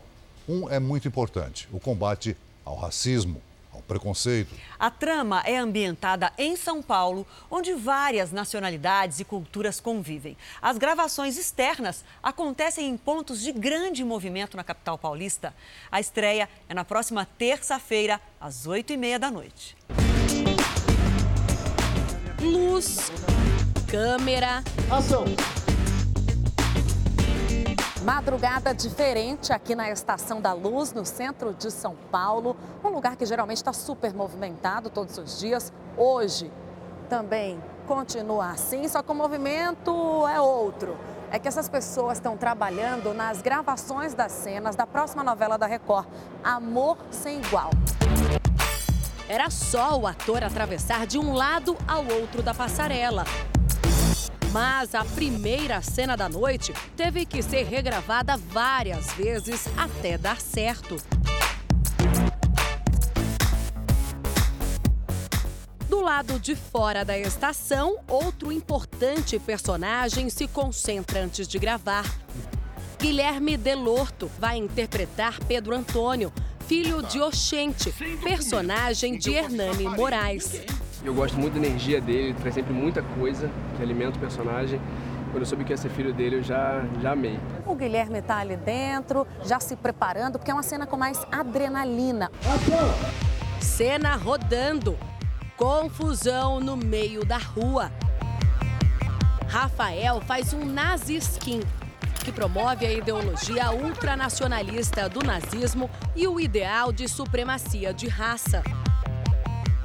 um 0.48 0.70
é 0.70 0.78
muito 0.78 1.08
importante: 1.08 1.68
o 1.72 1.80
combate 1.80 2.36
ao 2.64 2.76
racismo, 2.76 3.42
ao 3.74 3.82
preconceito. 3.82 4.54
A 4.78 4.92
trama 4.92 5.42
é 5.44 5.58
ambientada 5.58 6.32
em 6.38 6.54
São 6.54 6.80
Paulo, 6.80 7.26
onde 7.50 7.74
várias 7.74 8.30
nacionalidades 8.30 9.18
e 9.18 9.24
culturas 9.24 9.80
convivem. 9.80 10.36
As 10.62 10.78
gravações 10.78 11.36
externas 11.36 12.04
acontecem 12.22 12.88
em 12.88 12.96
pontos 12.96 13.40
de 13.40 13.50
grande 13.50 14.04
movimento 14.04 14.56
na 14.56 14.62
capital 14.62 14.96
paulista. 14.96 15.52
A 15.90 15.98
estreia 15.98 16.48
é 16.68 16.74
na 16.74 16.84
próxima 16.84 17.26
terça-feira, 17.26 18.20
às 18.40 18.68
oito 18.68 18.92
e 18.92 18.96
meia 18.96 19.18
da 19.18 19.32
noite. 19.32 19.76
Luz, 22.40 23.10
câmera, 23.88 24.62
ação. 24.88 25.24
Madrugada 28.02 28.72
diferente 28.74 29.52
aqui 29.52 29.74
na 29.74 29.90
Estação 29.90 30.40
da 30.40 30.54
Luz, 30.54 30.94
no 30.94 31.04
centro 31.04 31.52
de 31.52 31.70
São 31.70 31.94
Paulo. 32.10 32.56
Um 32.82 32.88
lugar 32.88 33.14
que 33.14 33.26
geralmente 33.26 33.58
está 33.58 33.74
super 33.74 34.14
movimentado 34.14 34.88
todos 34.88 35.18
os 35.18 35.38
dias. 35.38 35.70
Hoje 35.98 36.50
também 37.10 37.62
continua 37.86 38.52
assim, 38.52 38.88
só 38.88 39.02
que 39.02 39.12
o 39.12 39.14
movimento 39.14 40.26
é 40.28 40.40
outro. 40.40 40.96
É 41.30 41.38
que 41.38 41.46
essas 41.46 41.68
pessoas 41.68 42.16
estão 42.16 42.38
trabalhando 42.38 43.12
nas 43.12 43.42
gravações 43.42 44.14
das 44.14 44.32
cenas 44.32 44.74
da 44.74 44.86
próxima 44.86 45.22
novela 45.22 45.58
da 45.58 45.66
Record, 45.66 46.06
Amor 46.42 46.96
Sem 47.10 47.42
Igual. 47.42 47.70
Era 49.28 49.50
só 49.50 49.98
o 49.98 50.06
ator 50.06 50.42
atravessar 50.42 51.06
de 51.06 51.18
um 51.18 51.34
lado 51.34 51.76
ao 51.86 52.04
outro 52.06 52.42
da 52.42 52.54
passarela. 52.54 53.24
Mas 54.52 54.94
a 54.94 55.04
primeira 55.04 55.80
cena 55.80 56.16
da 56.16 56.28
noite 56.28 56.72
teve 56.96 57.24
que 57.24 57.42
ser 57.42 57.64
regravada 57.64 58.36
várias 58.36 59.12
vezes 59.12 59.66
até 59.76 60.18
dar 60.18 60.40
certo. 60.40 60.96
lado 66.10 66.40
de 66.40 66.56
fora 66.56 67.04
da 67.04 67.16
estação, 67.16 67.96
outro 68.08 68.50
importante 68.50 69.38
personagem 69.38 70.28
se 70.28 70.48
concentra 70.48 71.22
antes 71.22 71.46
de 71.46 71.56
gravar. 71.56 72.04
Guilherme 72.98 73.56
Delorto 73.56 74.28
vai 74.36 74.56
interpretar 74.56 75.38
Pedro 75.44 75.72
Antônio, 75.72 76.32
filho 76.66 77.00
de 77.00 77.20
Oxente, 77.20 77.94
personagem 78.24 79.16
de 79.16 79.32
Hernani 79.32 79.84
Moraes. 79.84 80.62
Eu 81.02 81.14
gosto 81.14 81.38
muito 81.38 81.58
da 81.58 81.66
energia 81.66 81.98
dele, 81.98 82.34
traz 82.34 82.54
sempre 82.54 82.74
muita 82.74 83.02
coisa 83.02 83.50
que 83.76 83.82
alimenta 83.82 84.18
o 84.18 84.20
personagem. 84.20 84.78
Quando 85.30 85.42
eu 85.42 85.46
soube 85.46 85.64
que 85.64 85.72
ia 85.72 85.76
ser 85.76 85.88
filho 85.88 86.12
dele, 86.12 86.36
eu 86.36 86.42
já, 86.42 86.84
já 87.00 87.12
amei. 87.12 87.38
O 87.64 87.74
Guilherme 87.74 88.18
está 88.18 88.38
ali 88.38 88.56
dentro, 88.56 89.26
já 89.44 89.58
se 89.58 89.76
preparando, 89.76 90.38
porque 90.38 90.50
é 90.50 90.54
uma 90.54 90.62
cena 90.62 90.86
com 90.86 90.98
mais 90.98 91.24
adrenalina. 91.32 92.30
Cena 93.60 94.14
rodando. 94.16 94.98
Confusão 95.56 96.60
no 96.60 96.76
meio 96.76 97.24
da 97.24 97.38
rua. 97.38 97.90
Rafael 99.48 100.20
faz 100.20 100.52
um 100.52 100.64
nazi 100.64 101.16
skin, 101.16 101.60
que 102.24 102.30
promove 102.30 102.86
a 102.86 102.92
ideologia 102.92 103.70
ultranacionalista 103.72 105.08
do 105.08 105.22
nazismo 105.22 105.88
e 106.14 106.28
o 106.28 106.38
ideal 106.38 106.92
de 106.92 107.08
supremacia 107.08 107.92
de 107.94 108.06
raça 108.06 108.62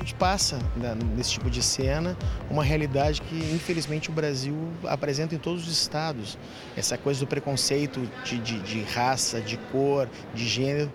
gente 0.06 0.16
passa 0.16 0.60
né, 0.76 0.96
nesse 1.16 1.32
tipo 1.32 1.50
de 1.50 1.64
cena 1.64 2.16
uma 2.48 2.64
realidade 2.64 3.22
que, 3.24 3.36
infelizmente, 3.52 4.12
o 4.12 4.14
Brasil 4.14 4.56
apresenta 4.86 5.34
em 5.34 5.40
todos 5.40 5.68
os 5.68 5.74
estados. 5.74 6.38
Essa 6.78 6.96
coisa 6.96 7.20
do 7.20 7.28
preconceito 7.28 8.08
de, 8.24 8.38
de, 8.38 8.60
de 8.60 8.84
raça, 8.84 9.42
de 9.42 9.58
cor, 9.58 10.08
de 10.34 10.48
gênero. 10.48 10.92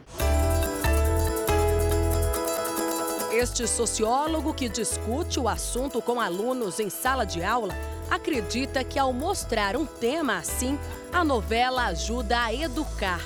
Este 3.33 3.67
sociólogo 3.67 4.55
que 4.55 4.69
discute 4.69 5.41
o 5.41 5.49
assunto 5.49 6.01
com 6.01 6.21
alunos 6.21 6.79
em 6.79 6.89
sala 6.89 7.25
de 7.25 7.43
aula 7.43 7.75
acredita 8.09 8.85
que, 8.85 8.99
ao 8.99 9.13
mostrar 9.13 9.77
um 9.77 9.87
tema 9.87 10.37
assim, 10.37 10.79
a 11.13 11.25
novela 11.25 11.87
ajuda 11.87 12.45
a 12.45 12.55
educar. 12.55 13.21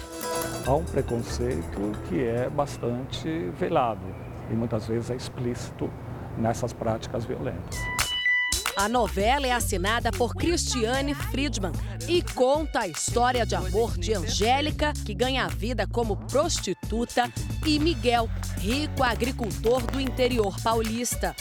Há 0.67 0.75
um 0.75 0.85
preconceito 0.85 1.93
que 2.09 2.23
é 2.23 2.49
bastante 2.49 3.29
velado 3.59 4.24
e 4.51 4.55
muitas 4.55 4.87
vezes 4.87 5.11
é 5.11 5.17
explícito 5.17 5.91
nessas 6.37 6.73
práticas 6.73 7.25
violentas. 7.25 7.79
A 8.77 8.89
novela 8.89 9.47
é 9.47 9.53
assinada 9.53 10.11
por 10.11 10.35
Cristiane 10.35 11.15
Friedman 11.15 11.71
e 12.09 12.21
conta 12.23 12.81
a 12.81 12.89
história 12.89 13.47
de 13.47 13.55
amor 13.55 13.97
de 13.97 14.13
Angélica, 14.13 14.93
que 14.93 15.15
ganha 15.15 15.45
a 15.45 15.49
vida 15.49 15.87
como 15.87 16.17
prostituta, 16.17 17.31
e 17.65 17.79
Miguel, 17.79 18.29
rico 18.59 19.05
agricultor 19.05 19.81
do 19.83 20.01
interior 20.01 20.57
paulista. 20.61 21.37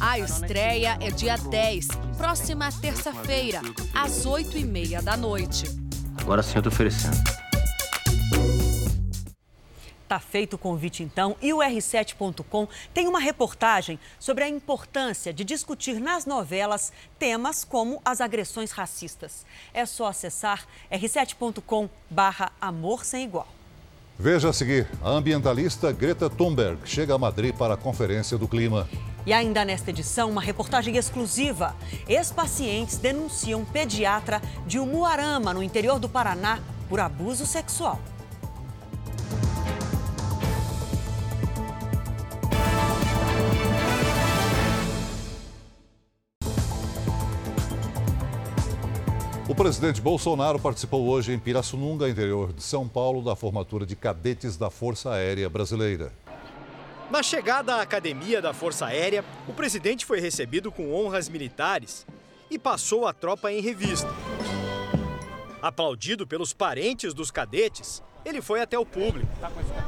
A 0.00 0.18
estreia 0.18 0.98
é 1.00 1.10
dia 1.10 1.36
10, 1.36 1.88
próxima 2.16 2.70
terça-feira, 2.72 3.60
às 3.94 4.26
8h30 4.26 5.00
da 5.00 5.16
noite. 5.16 5.64
Agora 6.20 6.42
sim 6.42 6.56
eu 6.56 6.62
tô 6.62 6.70
oferecendo. 6.70 7.47
Tá 10.08 10.18
feito 10.18 10.54
o 10.54 10.58
convite 10.58 11.02
então 11.02 11.36
e 11.42 11.52
o 11.52 11.58
R7.com 11.58 12.66
tem 12.94 13.06
uma 13.06 13.20
reportagem 13.20 14.00
sobre 14.18 14.42
a 14.42 14.48
importância 14.48 15.34
de 15.34 15.44
discutir 15.44 16.00
nas 16.00 16.24
novelas 16.24 16.90
temas 17.18 17.62
como 17.62 18.00
as 18.02 18.22
agressões 18.22 18.70
racistas. 18.70 19.44
É 19.74 19.84
só 19.84 20.06
acessar 20.06 20.66
r7.com/amor 20.90 23.04
sem 23.04 23.24
igual. 23.24 23.48
Veja 24.18 24.48
a 24.48 24.52
seguir, 24.52 24.88
a 25.02 25.10
ambientalista 25.10 25.92
Greta 25.92 26.30
Thunberg 26.30 26.80
chega 26.86 27.14
a 27.14 27.18
Madrid 27.18 27.54
para 27.54 27.74
a 27.74 27.76
Conferência 27.76 28.38
do 28.38 28.48
Clima. 28.48 28.88
E 29.26 29.32
ainda 29.32 29.64
nesta 29.64 29.90
edição, 29.90 30.30
uma 30.30 30.40
reportagem 30.40 30.96
exclusiva. 30.96 31.76
Ex-pacientes 32.08 32.96
denunciam 32.96 33.64
pediatra 33.64 34.40
de 34.66 34.78
Umuarama, 34.78 35.52
no 35.52 35.62
interior 35.62 35.98
do 36.00 36.08
Paraná, 36.08 36.60
por 36.88 36.98
abuso 36.98 37.44
sexual. 37.46 38.00
Presidente 49.58 50.00
Bolsonaro 50.00 50.60
participou 50.60 51.08
hoje 51.08 51.32
em 51.32 51.38
Pirassununga, 51.38 52.08
interior 52.08 52.52
de 52.52 52.62
São 52.62 52.86
Paulo, 52.86 53.24
da 53.24 53.34
formatura 53.34 53.84
de 53.84 53.96
cadetes 53.96 54.56
da 54.56 54.70
Força 54.70 55.10
Aérea 55.10 55.50
Brasileira. 55.50 56.12
Na 57.10 57.24
chegada 57.24 57.74
à 57.74 57.82
Academia 57.82 58.40
da 58.40 58.54
Força 58.54 58.86
Aérea, 58.86 59.24
o 59.48 59.52
presidente 59.52 60.06
foi 60.06 60.20
recebido 60.20 60.70
com 60.70 60.94
honras 60.94 61.28
militares 61.28 62.06
e 62.48 62.56
passou 62.56 63.04
a 63.04 63.12
tropa 63.12 63.50
em 63.50 63.60
revista. 63.60 64.08
Aplaudido 65.60 66.24
pelos 66.24 66.52
parentes 66.52 67.12
dos 67.12 67.32
cadetes, 67.32 68.00
ele 68.24 68.40
foi 68.40 68.60
até 68.60 68.78
o 68.78 68.86
público. 68.86 69.26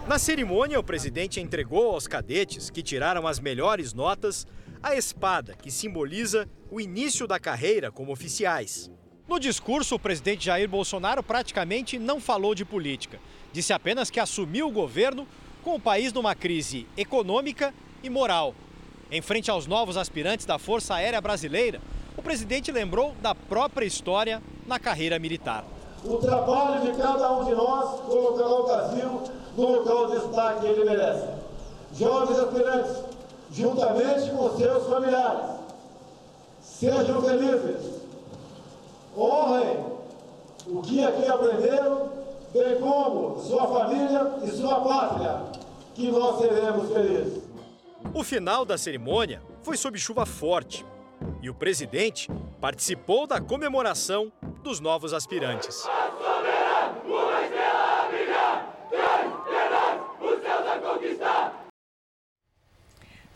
Na 0.09 0.19
cerimônia, 0.19 0.81
o 0.81 0.85
presidente 0.85 1.41
entregou 1.41 1.93
aos 1.93 2.09
cadetes 2.09 2.71
que 2.71 2.83
tiraram 2.83 3.25
as 3.25 3.39
melhores 3.39 3.93
notas 3.93 4.49
a 4.83 4.97
espada 4.97 5.55
que 5.55 5.71
simboliza 5.71 6.49
o 6.69 6.81
início 6.81 7.25
da 7.25 7.39
carreira 7.39 7.93
como 7.93 8.11
oficiais. 8.11 8.91
No 9.31 9.39
discurso, 9.39 9.95
o 9.95 9.99
presidente 9.99 10.47
Jair 10.47 10.69
Bolsonaro 10.69 11.23
praticamente 11.23 12.01
não 12.01 12.21
falou 12.21 12.53
de 12.53 12.65
política. 12.65 13.21
Disse 13.53 13.73
apenas 13.73 14.11
que 14.11 14.19
assumiu 14.19 14.67
o 14.67 14.73
governo 14.73 15.25
com 15.63 15.77
o 15.77 15.81
país 15.81 16.13
numa 16.13 16.35
crise 16.35 16.85
econômica 16.97 17.73
e 18.03 18.11
moral. 18.11 18.57
Em 19.09 19.23
frente 19.23 19.49
aos 19.49 19.69
novos 19.69 19.97
aspirantes 19.97 20.45
da 20.45 20.59
Força 20.59 20.97
Aérea 20.97 21.21
Brasileira, 21.21 21.81
o 22.17 22.23
presidente 22.23 22.73
lembrou 22.73 23.15
da 23.23 23.33
própria 23.33 23.87
história 23.87 24.43
na 24.67 24.81
carreira 24.81 25.17
militar. 25.17 25.65
O 26.05 26.17
trabalho 26.17 26.91
de 26.91 27.01
cada 27.01 27.33
um 27.39 27.45
de 27.45 27.55
nós 27.55 28.01
colocará 28.01 28.49
o 28.49 28.65
Brasil 28.65 29.23
no 29.57 29.73
local 29.77 30.09
de 30.09 30.19
destaque 30.19 30.61
que 30.63 30.67
ele 30.67 30.91
merece. 30.91 31.29
Jovens 31.95 32.37
aspirantes, 32.37 32.97
juntamente 33.53 34.29
com 34.33 34.57
seus 34.57 34.89
familiares, 34.89 35.51
sejam 36.61 37.23
felizes 37.23 38.10
honrem 39.17 39.85
o 40.67 40.83
que 40.83 41.05
aqui 41.05 41.27
aprenderam, 41.27 42.13
bem 42.53 42.81
como 42.81 43.39
sua 43.41 43.67
família 43.67 44.35
e 44.45 44.51
sua 44.51 44.81
pátria, 44.81 45.45
que 45.95 46.11
nós 46.11 46.39
seremos 46.39 46.93
felizes. 46.93 47.43
O 48.15 48.23
final 48.25 48.65
da 48.65 48.79
cerimônia 48.79 49.43
foi 49.63 49.77
sob 49.77 49.99
chuva 49.99 50.25
forte 50.25 50.85
e 51.43 51.51
o 51.51 51.55
presidente 51.55 52.29
participou 52.61 53.27
da 53.27 53.41
comemoração 53.41 54.33
dos 54.63 54.81
novos 54.81 55.13
aspirantes. 55.13 55.87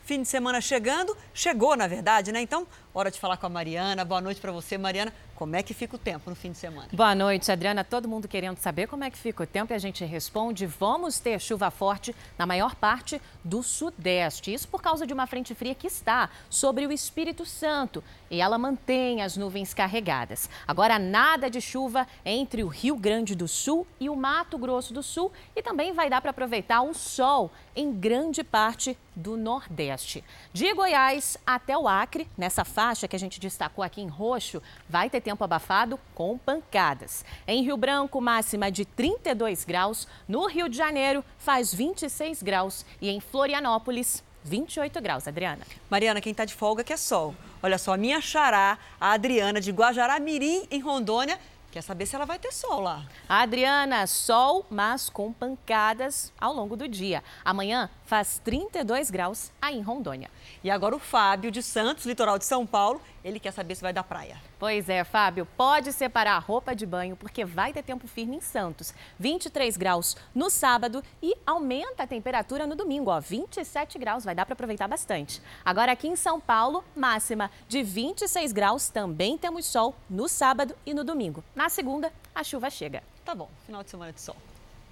Fim 0.01 0.21
de 0.21 0.27
semana 0.27 0.61
chegando, 0.61 1.17
chegou 1.33 1.75
na 1.75 1.87
verdade, 1.87 2.31
né? 2.31 2.39
Então, 2.39 2.67
hora 2.95 3.11
de 3.11 3.19
falar 3.19 3.35
com 3.35 3.45
a 3.45 3.49
Mariana. 3.49 4.05
Boa 4.05 4.21
noite 4.21 4.39
para 4.39 4.53
você, 4.53 4.77
Mariana. 4.77 5.13
Como 5.35 5.53
é 5.53 5.61
que 5.61 5.73
fica 5.73 5.97
o 5.97 5.99
tempo 5.99 6.29
no 6.29 6.35
fim 6.35 6.51
de 6.51 6.57
semana? 6.57 6.87
Boa 6.93 7.13
noite, 7.13 7.51
Adriana. 7.51 7.83
Todo 7.83 8.07
mundo 8.07 8.25
querendo 8.25 8.57
saber 8.57 8.87
como 8.87 9.03
é 9.03 9.11
que 9.11 9.17
fica 9.17 9.43
o 9.43 9.45
tempo 9.45 9.73
e 9.73 9.75
a 9.75 9.77
gente 9.77 10.05
responde: 10.05 10.65
vamos 10.65 11.19
ter 11.19 11.37
chuva 11.41 11.69
forte 11.69 12.15
na 12.37 12.45
maior 12.45 12.73
parte 12.73 13.21
do 13.43 13.61
Sudeste. 13.61 14.53
Isso 14.53 14.65
por 14.69 14.81
causa 14.81 15.05
de 15.05 15.13
uma 15.13 15.27
frente 15.27 15.53
fria 15.53 15.75
que 15.75 15.87
está 15.87 16.29
sobre 16.49 16.87
o 16.87 16.91
Espírito 16.91 17.45
Santo 17.45 18.01
e 18.31 18.39
ela 18.39 18.57
mantém 18.57 19.21
as 19.21 19.35
nuvens 19.35 19.73
carregadas. 19.73 20.49
Agora, 20.65 20.97
nada 20.97 21.49
de 21.49 21.59
chuva 21.59 22.07
entre 22.23 22.63
o 22.63 22.69
Rio 22.69 22.95
Grande 22.95 23.35
do 23.35 23.47
Sul 23.47 23.85
e 23.99 24.09
o 24.09 24.15
Mato 24.15 24.57
Grosso 24.57 24.93
do 24.93 25.03
Sul 25.03 25.33
e 25.53 25.61
também 25.61 25.91
vai 25.91 26.09
dar 26.09 26.21
para 26.21 26.31
aproveitar 26.31 26.81
o 26.81 26.93
sol 26.93 27.51
em 27.75 27.91
grande 27.91 28.41
parte 28.41 28.97
do 29.13 29.35
Nordeste. 29.35 30.23
De 30.53 30.73
Goiás 30.73 31.37
até 31.45 31.77
o 31.77 31.87
Acre, 31.87 32.27
nessa 32.37 32.63
faixa 32.85 33.07
que 33.07 33.15
a 33.15 33.19
gente 33.19 33.39
destacou 33.39 33.83
aqui 33.83 33.99
em 33.99 34.07
roxo, 34.07 34.61
vai 34.87 35.09
ter 35.09 35.19
tempo 35.19 35.43
abafado 35.43 35.99
com 36.13 36.37
pancadas. 36.37 37.25
Em 37.47 37.63
Rio 37.63 37.75
Branco, 37.75 38.21
máxima 38.21 38.69
de 38.69 38.85
32 38.85 39.65
graus. 39.65 40.07
No 40.27 40.45
Rio 40.45 40.69
de 40.69 40.77
Janeiro, 40.77 41.25
faz 41.39 41.73
26 41.73 42.43
graus. 42.43 42.85
E 43.01 43.09
em 43.09 43.19
Florianópolis, 43.19 44.23
28 44.43 45.01
graus, 45.01 45.27
Adriana. 45.27 45.63
Mariana, 45.89 46.21
quem 46.21 46.31
está 46.31 46.45
de 46.45 46.53
folga 46.53 46.83
quer 46.83 46.99
sol. 46.99 47.33
Olha 47.63 47.79
só, 47.79 47.95
a 47.95 47.97
minha 47.97 48.21
xará, 48.21 48.77
a 49.01 49.13
Adriana 49.13 49.59
de 49.59 49.71
Guajará-Mirim, 49.71 50.67
em 50.69 50.79
Rondônia, 50.79 51.39
quer 51.75 51.81
saber 51.81 52.05
se 52.05 52.15
ela 52.15 52.25
vai 52.25 52.39
ter 52.39 52.53
sol 52.53 52.79
lá. 52.79 53.05
Adriana, 53.27 54.07
sol, 54.07 54.65
mas 54.69 55.09
com 55.09 55.33
pancadas 55.33 56.31
ao 56.39 56.53
longo 56.53 56.77
do 56.77 56.87
dia. 56.87 57.21
Amanhã 57.43 57.89
faz 58.05 58.39
32 58.45 59.11
graus 59.11 59.51
aí 59.61 59.77
em 59.77 59.81
Rondônia. 59.81 60.31
E 60.63 60.71
agora 60.71 60.95
o 60.95 60.99
Fábio 60.99 61.51
de 61.51 61.61
Santos, 61.61 62.05
litoral 62.05 62.39
de 62.39 62.45
São 62.45 62.65
Paulo, 62.65 63.01
ele 63.25 63.39
quer 63.39 63.51
saber 63.51 63.73
se 63.73 63.81
vai 63.81 63.91
dar 63.91 64.03
praia. 64.03 64.37
Pois 64.59 64.87
é, 64.87 65.03
Fábio, 65.03 65.47
pode 65.57 65.91
separar 65.91 66.35
a 66.35 66.39
roupa 66.39 66.75
de 66.75 66.85
banho 66.85 67.15
porque 67.15 67.43
vai 67.43 67.73
ter 67.73 67.81
tempo 67.81 68.07
firme 68.07 68.37
em 68.37 68.41
Santos. 68.41 68.93
23 69.19 69.75
graus 69.75 70.15
no 70.33 70.47
sábado 70.51 71.03
e 71.23 71.35
aumenta 71.45 72.03
a 72.03 72.07
temperatura 72.07 72.67
no 72.67 72.75
domingo, 72.75 73.09
ó, 73.09 73.19
27 73.19 73.97
graus, 73.97 74.23
vai 74.23 74.35
dar 74.35 74.45
para 74.45 74.53
aproveitar 74.53 74.87
bastante. 74.87 75.41
Agora 75.65 75.91
aqui 75.91 76.07
em 76.07 76.15
São 76.15 76.39
Paulo, 76.39 76.83
máxima 76.95 77.49
de 77.67 77.81
26 77.81 78.51
graus, 78.51 78.89
também 78.89 79.39
temos 79.39 79.65
sol 79.65 79.95
no 80.07 80.29
sábado 80.29 80.75
e 80.85 80.93
no 80.93 81.03
domingo. 81.03 81.43
Na 81.55 81.67
segunda, 81.67 82.13
a 82.33 82.43
chuva 82.43 82.69
chega. 82.69 83.01
Tá 83.25 83.33
bom, 83.33 83.49
final 83.65 83.83
de 83.83 83.89
semana 83.89 84.13
de 84.13 84.21
sol. 84.21 84.35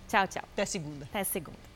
Tchau, 0.08 0.28
tchau. 0.28 0.44
Até 0.54 0.66
segunda. 0.66 1.06
Até 1.06 1.24
segunda. 1.24 1.73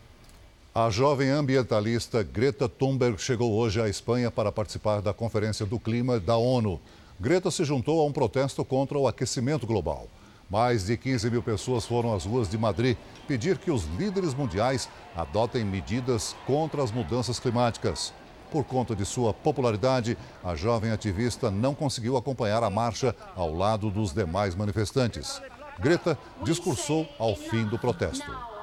A 0.78 0.92
jovem 0.92 1.32
ambientalista 1.32 2.22
Greta 2.22 2.70
Thunberg 2.70 3.20
chegou 3.20 3.52
hoje 3.54 3.82
à 3.82 3.90
Espanha 3.90 4.30
para 4.30 4.52
participar 4.52 5.02
da 5.02 5.12
Conferência 5.12 5.66
do 5.66 5.80
Clima 5.80 6.20
da 6.20 6.38
ONU. 6.38 6.80
Greta 7.20 7.50
se 7.50 7.66
juntou 7.66 8.00
a 8.00 8.06
um 8.06 8.12
protesto 8.12 8.64
contra 8.64 8.96
o 8.96 9.08
aquecimento 9.08 9.66
global. 9.66 10.08
Mais 10.48 10.86
de 10.86 10.96
15 10.96 11.32
mil 11.32 11.42
pessoas 11.42 11.84
foram 11.84 12.14
às 12.14 12.26
ruas 12.26 12.48
de 12.48 12.60
Madrid 12.60 12.96
pedir 13.28 13.58
que 13.58 13.72
os 13.72 13.86
líderes 13.98 14.36
mundiais 14.36 14.88
adotem 15.16 15.66
medidas 15.66 16.36
contra 16.46 16.84
as 16.84 16.92
mudanças 16.92 17.40
climáticas. 17.40 18.14
Por 18.52 18.64
conta 18.64 18.96
de 18.96 19.04
sua 19.04 19.34
popularidade, 19.34 20.16
a 20.44 20.54
jovem 20.54 20.92
ativista 20.92 21.50
não 21.50 21.74
conseguiu 21.74 22.16
acompanhar 22.18 22.62
a 22.62 22.70
marcha 22.70 23.16
ao 23.36 23.52
lado 23.52 23.90
dos 23.90 24.14
demais 24.14 24.54
manifestantes. 24.54 25.42
Greta 25.80 26.16
discursou 26.44 27.10
ao 27.18 27.36
fim 27.36 27.66
do 27.66 27.80
protesto. 27.80 28.57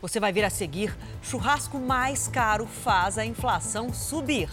Você 0.00 0.20
vai 0.20 0.32
ver 0.32 0.44
a 0.44 0.50
seguir: 0.50 0.96
churrasco 1.22 1.78
mais 1.78 2.28
caro 2.28 2.66
faz 2.66 3.18
a 3.18 3.26
inflação 3.26 3.92
subir. 3.92 4.48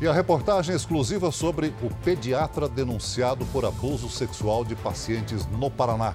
E 0.00 0.06
a 0.06 0.12
reportagem 0.12 0.74
exclusiva 0.74 1.30
sobre 1.30 1.74
o 1.82 1.94
pediatra 2.02 2.68
denunciado 2.68 3.44
por 3.46 3.64
abuso 3.64 4.08
sexual 4.08 4.64
de 4.64 4.74
pacientes 4.74 5.46
no 5.46 5.70
Paraná. 5.70 6.14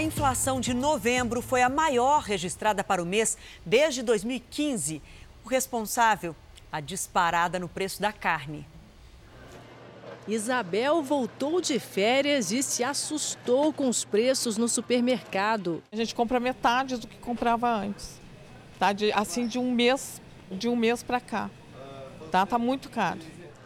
A 0.00 0.02
inflação 0.02 0.60
de 0.62 0.72
novembro 0.72 1.42
foi 1.42 1.60
a 1.60 1.68
maior 1.68 2.22
registrada 2.22 2.82
para 2.82 3.02
o 3.02 3.06
mês 3.06 3.36
desde 3.66 4.02
2015. 4.02 5.02
O 5.44 5.48
responsável, 5.48 6.34
a 6.70 6.80
disparada 6.80 7.58
no 7.58 7.68
preço 7.68 8.00
da 8.00 8.12
carne. 8.12 8.66
Isabel 10.28 11.02
voltou 11.02 11.60
de 11.60 11.78
férias 11.80 12.52
e 12.52 12.62
se 12.62 12.84
assustou 12.84 13.72
com 13.72 13.88
os 13.88 14.04
preços 14.04 14.56
no 14.56 14.68
supermercado. 14.68 15.82
A 15.90 15.96
gente 15.96 16.14
compra 16.14 16.38
metade 16.38 16.96
do 16.96 17.06
que 17.06 17.18
comprava 17.18 17.68
antes. 17.68 18.20
Tá? 18.78 18.92
De, 18.92 19.12
assim 19.12 19.46
de 19.46 19.58
um 19.58 19.72
mês, 19.72 20.20
de 20.50 20.68
um 20.68 20.76
mês 20.76 21.02
para 21.02 21.20
cá. 21.20 21.50
Tá? 22.30 22.46
tá 22.46 22.58
muito 22.58 22.90
caro. 22.90 23.20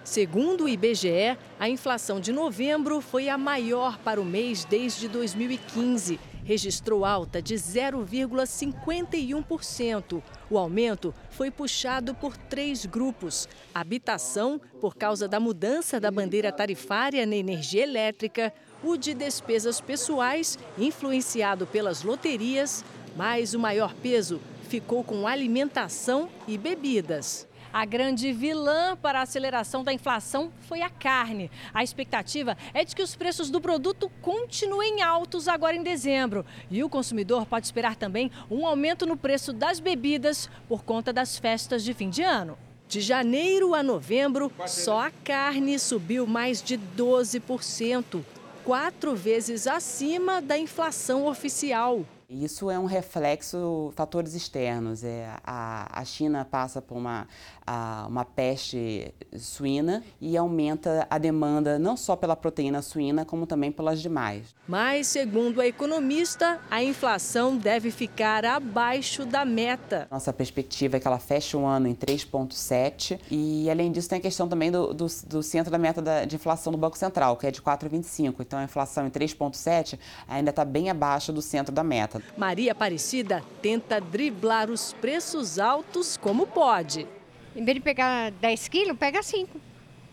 Segundo 0.04 0.64
o 0.64 0.68
IBGE, 0.68 1.36
a 1.58 1.68
inflação 1.68 2.20
de 2.20 2.32
novembro 2.32 3.00
foi 3.00 3.28
a 3.28 3.36
maior 3.36 3.98
para 3.98 4.20
o 4.20 4.24
mês 4.24 4.64
desde 4.64 5.08
2015 5.08 6.20
registrou 6.44 7.04
alta 7.04 7.42
de 7.42 7.54
0,51%. 7.54 10.22
O 10.50 10.58
aumento 10.58 11.14
foi 11.30 11.50
puxado 11.50 12.14
por 12.14 12.36
três 12.36 12.86
grupos: 12.86 13.48
habitação, 13.74 14.60
por 14.80 14.94
causa 14.94 15.26
da 15.26 15.40
mudança 15.40 15.98
da 15.98 16.08
bandeira 16.10 16.52
tarifária 16.52 17.24
na 17.26 17.34
energia 17.34 17.82
elétrica, 17.82 18.52
o 18.82 18.96
de 18.96 19.14
despesas 19.14 19.80
pessoais, 19.80 20.58
influenciado 20.78 21.66
pelas 21.66 22.02
loterias, 22.02 22.84
mas 23.16 23.54
o 23.54 23.58
maior 23.58 23.94
peso 23.94 24.38
ficou 24.68 25.02
com 25.02 25.26
alimentação 25.26 26.28
e 26.46 26.58
bebidas. 26.58 27.48
A 27.74 27.84
grande 27.84 28.32
vilã 28.32 28.96
para 28.96 29.18
a 29.18 29.22
aceleração 29.22 29.82
da 29.82 29.92
inflação 29.92 30.52
foi 30.60 30.80
a 30.80 30.88
carne. 30.88 31.50
A 31.74 31.82
expectativa 31.82 32.56
é 32.72 32.84
de 32.84 32.94
que 32.94 33.02
os 33.02 33.16
preços 33.16 33.50
do 33.50 33.60
produto 33.60 34.08
continuem 34.22 35.02
altos 35.02 35.48
agora 35.48 35.74
em 35.74 35.82
dezembro. 35.82 36.46
E 36.70 36.84
o 36.84 36.88
consumidor 36.88 37.44
pode 37.46 37.66
esperar 37.66 37.96
também 37.96 38.30
um 38.48 38.64
aumento 38.64 39.04
no 39.04 39.16
preço 39.16 39.52
das 39.52 39.80
bebidas 39.80 40.48
por 40.68 40.84
conta 40.84 41.12
das 41.12 41.36
festas 41.36 41.82
de 41.82 41.92
fim 41.92 42.10
de 42.10 42.22
ano. 42.22 42.56
De 42.86 43.00
janeiro 43.00 43.74
a 43.74 43.82
novembro, 43.82 44.52
só 44.68 45.08
a 45.08 45.10
carne 45.10 45.76
subiu 45.76 46.28
mais 46.28 46.62
de 46.62 46.78
12%, 46.78 48.22
quatro 48.64 49.16
vezes 49.16 49.66
acima 49.66 50.40
da 50.40 50.56
inflação 50.56 51.26
oficial. 51.26 52.04
Isso 52.28 52.70
é 52.70 52.78
um 52.78 52.86
reflexo 52.86 53.92
fatores 53.94 54.34
externos. 54.34 55.04
É, 55.04 55.28
a, 55.44 56.00
a 56.00 56.04
China 56.04 56.44
passa 56.44 56.80
por 56.80 56.96
uma, 56.96 57.28
a, 57.66 58.06
uma 58.08 58.24
peste 58.24 59.12
suína 59.38 60.02
e 60.20 60.36
aumenta 60.36 61.06
a 61.10 61.18
demanda 61.18 61.78
não 61.78 61.96
só 61.96 62.16
pela 62.16 62.36
proteína 62.36 62.82
suína, 62.82 63.24
como 63.24 63.46
também 63.46 63.72
pelas 63.72 64.00
demais. 64.00 64.54
Mas, 64.66 65.08
segundo 65.08 65.60
a 65.60 65.66
economista, 65.66 66.60
a 66.70 66.82
inflação 66.82 67.56
deve 67.56 67.90
ficar 67.90 68.44
abaixo 68.44 69.24
da 69.24 69.44
meta. 69.44 70.08
Nossa 70.10 70.32
perspectiva 70.32 70.96
é 70.96 71.00
que 71.00 71.06
ela 71.06 71.18
feche 71.18 71.56
o 71.56 71.64
ano 71.64 71.86
em 71.86 71.94
3,7 71.94 73.20
e, 73.30 73.68
além 73.70 73.92
disso, 73.92 74.08
tem 74.08 74.18
a 74.18 74.22
questão 74.22 74.48
também 74.48 74.70
do, 74.70 74.94
do, 74.94 75.06
do 75.26 75.42
centro 75.42 75.70
da 75.70 75.78
meta 75.78 76.00
da, 76.00 76.24
de 76.24 76.36
inflação 76.36 76.72
do 76.72 76.78
Banco 76.78 76.96
Central, 76.96 77.36
que 77.36 77.46
é 77.46 77.50
de 77.50 77.60
4,25. 77.60 78.36
Então, 78.40 78.58
a 78.58 78.64
inflação 78.64 79.06
em 79.06 79.10
3,7 79.10 79.98
ainda 80.28 80.50
está 80.50 80.64
bem 80.64 80.90
abaixo 80.90 81.32
do 81.32 81.42
centro 81.42 81.74
da 81.74 81.84
meta. 81.84 82.22
Maria 82.36 82.72
Aparecida 82.72 83.42
tenta 83.60 84.00
driblar 84.00 84.70
os 84.70 84.92
preços 84.94 85.58
altos 85.58 86.16
como 86.16 86.46
pode. 86.46 87.06
Em 87.54 87.64
vez 87.64 87.76
de 87.76 87.80
pegar 87.80 88.30
10 88.32 88.68
quilos, 88.68 88.98
pega 88.98 89.22
5. 89.22 89.60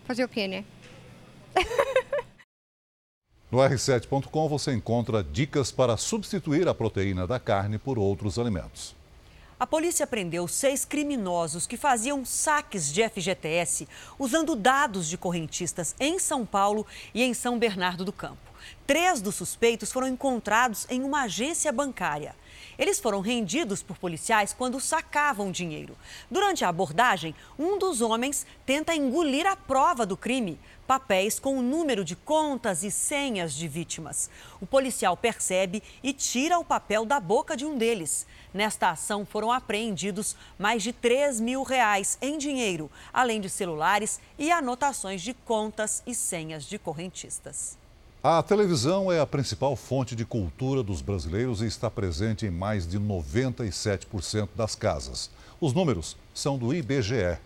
Fazer 0.04 0.24
o 0.24 0.28
quê, 0.28 0.46
né? 0.46 0.64
No 3.50 3.58
R7.com 3.58 4.48
você 4.48 4.72
encontra 4.72 5.22
dicas 5.22 5.70
para 5.70 5.98
substituir 5.98 6.66
a 6.66 6.72
proteína 6.72 7.26
da 7.26 7.38
carne 7.38 7.76
por 7.76 7.98
outros 7.98 8.38
alimentos. 8.38 8.96
A 9.60 9.66
polícia 9.66 10.06
prendeu 10.06 10.48
seis 10.48 10.86
criminosos 10.86 11.66
que 11.66 11.76
faziam 11.76 12.24
saques 12.24 12.90
de 12.90 13.06
FGTS 13.06 13.86
usando 14.18 14.56
dados 14.56 15.06
de 15.06 15.18
correntistas 15.18 15.94
em 16.00 16.18
São 16.18 16.46
Paulo 16.46 16.86
e 17.12 17.22
em 17.22 17.34
São 17.34 17.58
Bernardo 17.58 18.06
do 18.06 18.12
Campo. 18.12 18.40
Três 18.86 19.20
dos 19.20 19.34
suspeitos 19.34 19.92
foram 19.92 20.08
encontrados 20.08 20.86
em 20.88 21.02
uma 21.02 21.24
agência 21.24 21.70
bancária. 21.70 22.34
Eles 22.78 22.98
foram 22.98 23.20
rendidos 23.20 23.82
por 23.82 23.98
policiais 23.98 24.52
quando 24.52 24.80
sacavam 24.80 25.50
dinheiro. 25.50 25.96
Durante 26.30 26.64
a 26.64 26.68
abordagem, 26.68 27.34
um 27.58 27.78
dos 27.78 28.00
homens 28.00 28.46
tenta 28.64 28.94
engolir 28.94 29.46
a 29.46 29.56
prova 29.56 30.04
do 30.04 30.16
crime, 30.16 30.58
papéis 30.86 31.38
com 31.38 31.58
o 31.58 31.62
número 31.62 32.04
de 32.04 32.14
contas 32.14 32.82
e 32.82 32.90
senhas 32.90 33.54
de 33.54 33.66
vítimas. 33.66 34.28
O 34.60 34.66
policial 34.66 35.16
percebe 35.16 35.82
e 36.02 36.12
tira 36.12 36.58
o 36.58 36.64
papel 36.64 37.04
da 37.04 37.18
boca 37.18 37.56
de 37.56 37.64
um 37.64 37.78
deles. 37.78 38.26
Nesta 38.52 38.90
ação 38.90 39.24
foram 39.24 39.50
apreendidos 39.50 40.36
mais 40.58 40.82
de 40.82 40.92
3 40.92 41.40
mil 41.40 41.62
reais 41.62 42.18
em 42.20 42.36
dinheiro, 42.36 42.90
além 43.12 43.40
de 43.40 43.48
celulares 43.48 44.20
e 44.38 44.50
anotações 44.50 45.22
de 45.22 45.32
contas 45.32 46.02
e 46.06 46.14
senhas 46.14 46.64
de 46.64 46.78
correntistas. 46.78 47.81
A 48.24 48.40
televisão 48.40 49.10
é 49.10 49.18
a 49.18 49.26
principal 49.26 49.74
fonte 49.74 50.14
de 50.14 50.24
cultura 50.24 50.80
dos 50.80 51.02
brasileiros 51.02 51.60
e 51.60 51.66
está 51.66 51.90
presente 51.90 52.46
em 52.46 52.52
mais 52.52 52.86
de 52.86 52.96
97% 52.96 54.50
das 54.54 54.76
casas. 54.76 55.28
Os 55.60 55.72
números 55.72 56.16
são 56.32 56.56
do 56.56 56.72
IBGE. 56.72 57.36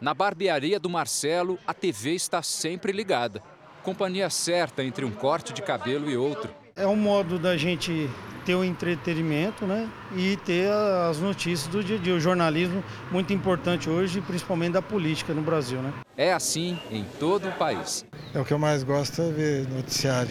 Na 0.00 0.14
barbearia 0.14 0.80
do 0.80 0.88
Marcelo, 0.88 1.58
a 1.66 1.74
TV 1.74 2.14
está 2.14 2.42
sempre 2.42 2.92
ligada. 2.92 3.42
Companhia 3.82 4.30
certa 4.30 4.82
entre 4.82 5.04
um 5.04 5.10
corte 5.10 5.52
de 5.52 5.60
cabelo 5.60 6.08
e 6.08 6.16
outro. 6.16 6.50
É 6.80 6.86
um 6.86 6.96
modo 6.96 7.38
da 7.38 7.58
gente 7.58 8.08
ter 8.46 8.54
o 8.54 8.64
entretenimento 8.64 9.66
né? 9.66 9.86
e 10.16 10.34
ter 10.38 10.72
as 11.10 11.18
notícias 11.18 11.68
do 11.68 11.84
dia 11.84 11.96
a 11.96 11.98
dia. 11.98 12.14
O 12.14 12.18
jornalismo 12.18 12.82
muito 13.10 13.34
importante 13.34 13.90
hoje, 13.90 14.22
principalmente 14.22 14.72
da 14.72 14.80
política 14.80 15.34
no 15.34 15.42
Brasil. 15.42 15.82
Né? 15.82 15.92
É 16.16 16.32
assim 16.32 16.78
em 16.90 17.04
todo 17.18 17.50
o 17.50 17.52
país. 17.52 18.06
É 18.34 18.40
o 18.40 18.46
que 18.46 18.54
eu 18.54 18.58
mais 18.58 18.82
gosto 18.82 19.20
é 19.20 19.30
ver 19.30 19.68
noticiário. 19.68 20.30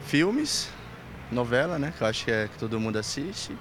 Filmes, 0.00 0.70
novela, 1.30 1.78
né? 1.78 1.92
Que 1.94 2.02
eu 2.02 2.06
acho 2.06 2.24
que 2.24 2.30
é 2.30 2.48
que 2.48 2.56
todo 2.56 2.80
mundo 2.80 2.98
assiste. 2.98 3.54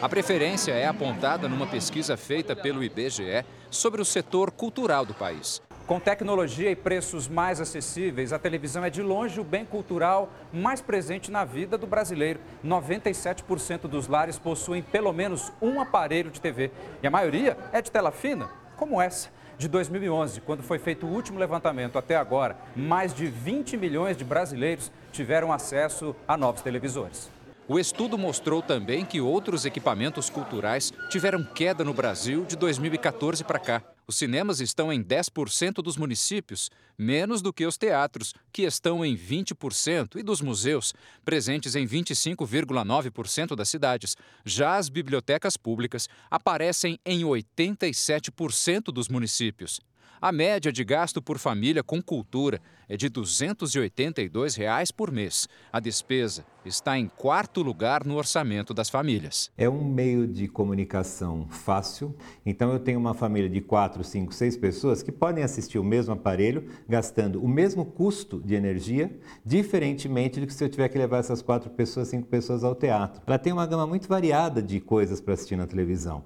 A 0.00 0.08
preferência 0.08 0.70
é 0.70 0.86
apontada 0.86 1.48
numa 1.48 1.66
pesquisa 1.66 2.16
feita 2.16 2.54
pelo 2.54 2.84
IBGE 2.84 3.44
sobre 3.68 4.00
o 4.00 4.04
setor 4.04 4.52
cultural 4.52 5.04
do 5.04 5.12
país. 5.12 5.60
Com 5.90 5.98
tecnologia 5.98 6.70
e 6.70 6.76
preços 6.76 7.26
mais 7.26 7.60
acessíveis, 7.60 8.32
a 8.32 8.38
televisão 8.38 8.84
é 8.84 8.90
de 8.90 9.02
longe 9.02 9.40
o 9.40 9.42
bem 9.42 9.64
cultural 9.64 10.32
mais 10.52 10.80
presente 10.80 11.32
na 11.32 11.44
vida 11.44 11.76
do 11.76 11.84
brasileiro. 11.84 12.38
97% 12.64 13.88
dos 13.88 14.06
lares 14.06 14.38
possuem 14.38 14.82
pelo 14.82 15.12
menos 15.12 15.52
um 15.60 15.80
aparelho 15.80 16.30
de 16.30 16.40
TV 16.40 16.70
e 17.02 17.08
a 17.08 17.10
maioria 17.10 17.58
é 17.72 17.82
de 17.82 17.90
tela 17.90 18.12
fina, 18.12 18.48
como 18.76 19.02
essa. 19.02 19.30
De 19.58 19.66
2011, 19.66 20.40
quando 20.42 20.62
foi 20.62 20.78
feito 20.78 21.06
o 21.06 21.10
último 21.10 21.40
levantamento 21.40 21.98
até 21.98 22.14
agora, 22.14 22.56
mais 22.76 23.12
de 23.12 23.26
20 23.26 23.76
milhões 23.76 24.16
de 24.16 24.22
brasileiros 24.22 24.92
tiveram 25.10 25.52
acesso 25.52 26.14
a 26.28 26.36
novos 26.36 26.62
televisores. 26.62 27.28
O 27.66 27.80
estudo 27.80 28.16
mostrou 28.16 28.62
também 28.62 29.04
que 29.04 29.20
outros 29.20 29.64
equipamentos 29.64 30.30
culturais 30.30 30.92
tiveram 31.08 31.42
queda 31.42 31.82
no 31.82 31.92
Brasil 31.92 32.44
de 32.44 32.54
2014 32.54 33.42
para 33.42 33.58
cá. 33.58 33.82
Os 34.10 34.16
cinemas 34.16 34.60
estão 34.60 34.92
em 34.92 35.00
10% 35.04 35.74
dos 35.74 35.96
municípios, 35.96 36.68
menos 36.98 37.40
do 37.40 37.52
que 37.52 37.64
os 37.64 37.78
teatros, 37.78 38.34
que 38.52 38.62
estão 38.62 39.04
em 39.04 39.16
20%, 39.16 40.16
e 40.16 40.22
dos 40.24 40.40
museus, 40.40 40.92
presentes 41.24 41.76
em 41.76 41.86
25,9% 41.86 43.54
das 43.54 43.68
cidades. 43.68 44.16
Já 44.44 44.78
as 44.78 44.88
bibliotecas 44.88 45.56
públicas 45.56 46.08
aparecem 46.28 46.98
em 47.06 47.20
87% 47.20 48.86
dos 48.86 49.06
municípios. 49.06 49.80
A 50.22 50.30
média 50.30 50.70
de 50.70 50.84
gasto 50.84 51.22
por 51.22 51.38
família 51.38 51.82
com 51.82 52.02
cultura 52.02 52.60
é 52.86 52.94
de 52.94 53.08
282 53.08 54.54
reais 54.54 54.90
por 54.90 55.10
mês. 55.10 55.48
A 55.72 55.80
despesa 55.80 56.44
está 56.62 56.98
em 56.98 57.08
quarto 57.08 57.62
lugar 57.62 58.04
no 58.04 58.16
orçamento 58.16 58.74
das 58.74 58.90
famílias. 58.90 59.50
É 59.56 59.66
um 59.66 59.82
meio 59.82 60.26
de 60.26 60.46
comunicação 60.46 61.46
fácil. 61.48 62.14
Então, 62.44 62.70
eu 62.70 62.78
tenho 62.78 63.00
uma 63.00 63.14
família 63.14 63.48
de 63.48 63.62
quatro, 63.62 64.04
cinco, 64.04 64.34
seis 64.34 64.58
pessoas 64.58 65.02
que 65.02 65.10
podem 65.10 65.42
assistir 65.42 65.78
o 65.78 65.84
mesmo 65.84 66.12
aparelho, 66.12 66.68
gastando 66.86 67.42
o 67.42 67.48
mesmo 67.48 67.86
custo 67.86 68.42
de 68.44 68.54
energia, 68.54 69.18
diferentemente 69.42 70.38
do 70.38 70.46
que 70.46 70.52
se 70.52 70.62
eu 70.62 70.68
tiver 70.68 70.90
que 70.90 70.98
levar 70.98 71.16
essas 71.18 71.40
quatro 71.40 71.70
pessoas, 71.70 72.08
cinco 72.08 72.26
pessoas 72.26 72.62
ao 72.62 72.74
teatro. 72.74 73.22
Ela 73.26 73.38
tem 73.38 73.54
uma 73.54 73.64
gama 73.64 73.86
muito 73.86 74.06
variada 74.06 74.62
de 74.62 74.80
coisas 74.80 75.18
para 75.18 75.32
assistir 75.32 75.56
na 75.56 75.66
televisão 75.66 76.24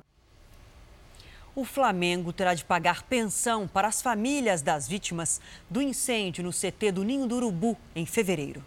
o 1.57 1.65
Flamengo 1.65 2.33
terá 2.33 2.55
de 2.55 2.65
pagar 2.65 3.05
pensão 3.05 3.69
para 3.69 3.89
as 3.89 4.03
famílias 4.03 4.61
das 4.61 4.89
vítimas 4.89 5.41
do 5.71 5.81
incêndio 5.81 6.43
no 6.43 6.51
CT 6.51 6.93
do 6.93 7.05
Ninho 7.05 7.27
do 7.27 7.37
Urubu 7.37 7.77
em 7.95 8.05
fevereiro. 8.05 8.65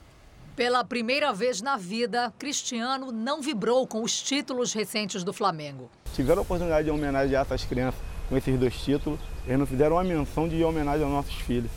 Pela 0.56 0.84
primeira 0.84 1.32
vez 1.34 1.62
na 1.62 1.78
vida, 1.78 2.34
Cristiano 2.40 3.12
não 3.12 3.42
vibrou 3.42 3.86
com 3.86 4.02
os 4.02 4.22
títulos 4.22 4.74
recentes 4.74 5.24
do 5.24 5.32
Flamengo. 5.32 5.90
Tiveram 6.16 6.40
a 6.40 6.42
oportunidade 6.42 6.86
de 6.86 6.92
homenagear 6.92 7.44
essas 7.44 7.64
crianças 7.64 8.00
com 8.28 8.36
esses 8.36 8.60
dois 8.60 8.76
títulos, 8.76 9.20
eles 9.46 9.60
não 9.60 9.66
fizeram 9.66 9.96
uma 9.96 10.04
menção 10.04 10.48
de 10.48 10.62
homenagem 10.64 11.04
aos 11.04 11.14
nossos 11.14 11.36
filhos. 11.36 11.72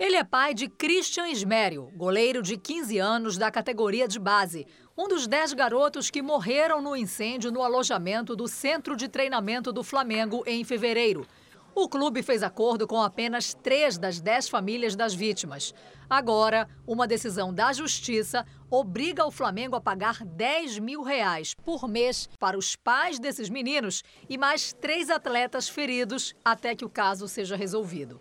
Ele 0.00 0.16
é 0.16 0.24
pai 0.24 0.54
de 0.54 0.66
Christian 0.66 1.28
Ismério, 1.28 1.92
goleiro 1.94 2.40
de 2.40 2.56
15 2.56 2.96
anos 2.96 3.36
da 3.36 3.50
categoria 3.50 4.08
de 4.08 4.18
base, 4.18 4.66
um 4.96 5.06
dos 5.06 5.26
10 5.26 5.52
garotos 5.52 6.08
que 6.08 6.22
morreram 6.22 6.80
no 6.80 6.96
incêndio 6.96 7.52
no 7.52 7.62
alojamento 7.62 8.34
do 8.34 8.48
Centro 8.48 8.96
de 8.96 9.08
Treinamento 9.08 9.70
do 9.70 9.84
Flamengo 9.84 10.42
em 10.46 10.64
fevereiro. 10.64 11.26
O 11.74 11.86
clube 11.86 12.22
fez 12.22 12.42
acordo 12.42 12.88
com 12.88 13.02
apenas 13.02 13.52
três 13.52 13.98
das 13.98 14.22
dez 14.22 14.48
famílias 14.48 14.96
das 14.96 15.12
vítimas. 15.12 15.74
Agora, 16.08 16.66
uma 16.86 17.06
decisão 17.06 17.52
da 17.52 17.70
Justiça 17.70 18.46
obriga 18.70 19.26
o 19.26 19.30
Flamengo 19.30 19.76
a 19.76 19.82
pagar 19.82 20.24
10 20.24 20.78
mil 20.78 21.02
reais 21.02 21.52
por 21.62 21.86
mês 21.86 22.26
para 22.38 22.56
os 22.56 22.74
pais 22.74 23.18
desses 23.18 23.50
meninos 23.50 24.02
e 24.30 24.38
mais 24.38 24.72
três 24.72 25.10
atletas 25.10 25.68
feridos 25.68 26.34
até 26.42 26.74
que 26.74 26.86
o 26.86 26.90
caso 26.90 27.28
seja 27.28 27.54
resolvido. 27.54 28.18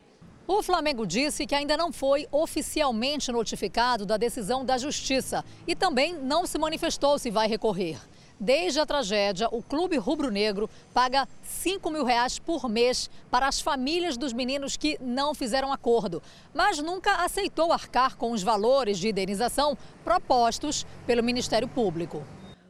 O 0.52 0.64
Flamengo 0.64 1.06
disse 1.06 1.46
que 1.46 1.54
ainda 1.54 1.78
não 1.78 1.94
foi 1.94 2.28
oficialmente 2.32 3.32
notificado 3.32 4.04
da 4.04 4.18
decisão 4.18 4.66
da 4.66 4.80
Justiça 4.80 5.46
e 5.68 5.76
também 5.76 6.16
não 6.16 6.48
se 6.48 6.58
manifestou 6.58 7.20
se 7.20 7.30
vai 7.30 7.48
recorrer. 7.48 8.00
Desde 8.40 8.80
a 8.80 8.86
tragédia, 8.86 9.48
o 9.52 9.62
Clube 9.62 9.96
Rubro-Negro 9.98 10.68
paga 10.92 11.28
5 11.44 11.92
mil 11.92 12.04
reais 12.04 12.40
por 12.40 12.68
mês 12.68 13.12
para 13.30 13.48
as 13.48 13.62
famílias 13.62 14.18
dos 14.18 14.34
meninos 14.34 14.76
que 14.76 14.98
não 15.00 15.36
fizeram 15.36 15.72
acordo, 15.72 16.20
mas 16.52 16.80
nunca 16.80 17.24
aceitou 17.24 17.72
arcar 17.72 18.18
com 18.18 18.32
os 18.32 18.42
valores 18.42 18.98
de 18.98 19.10
indenização 19.10 19.78
propostos 20.04 20.84
pelo 21.06 21.24
Ministério 21.24 21.68
Público. 21.68 22.24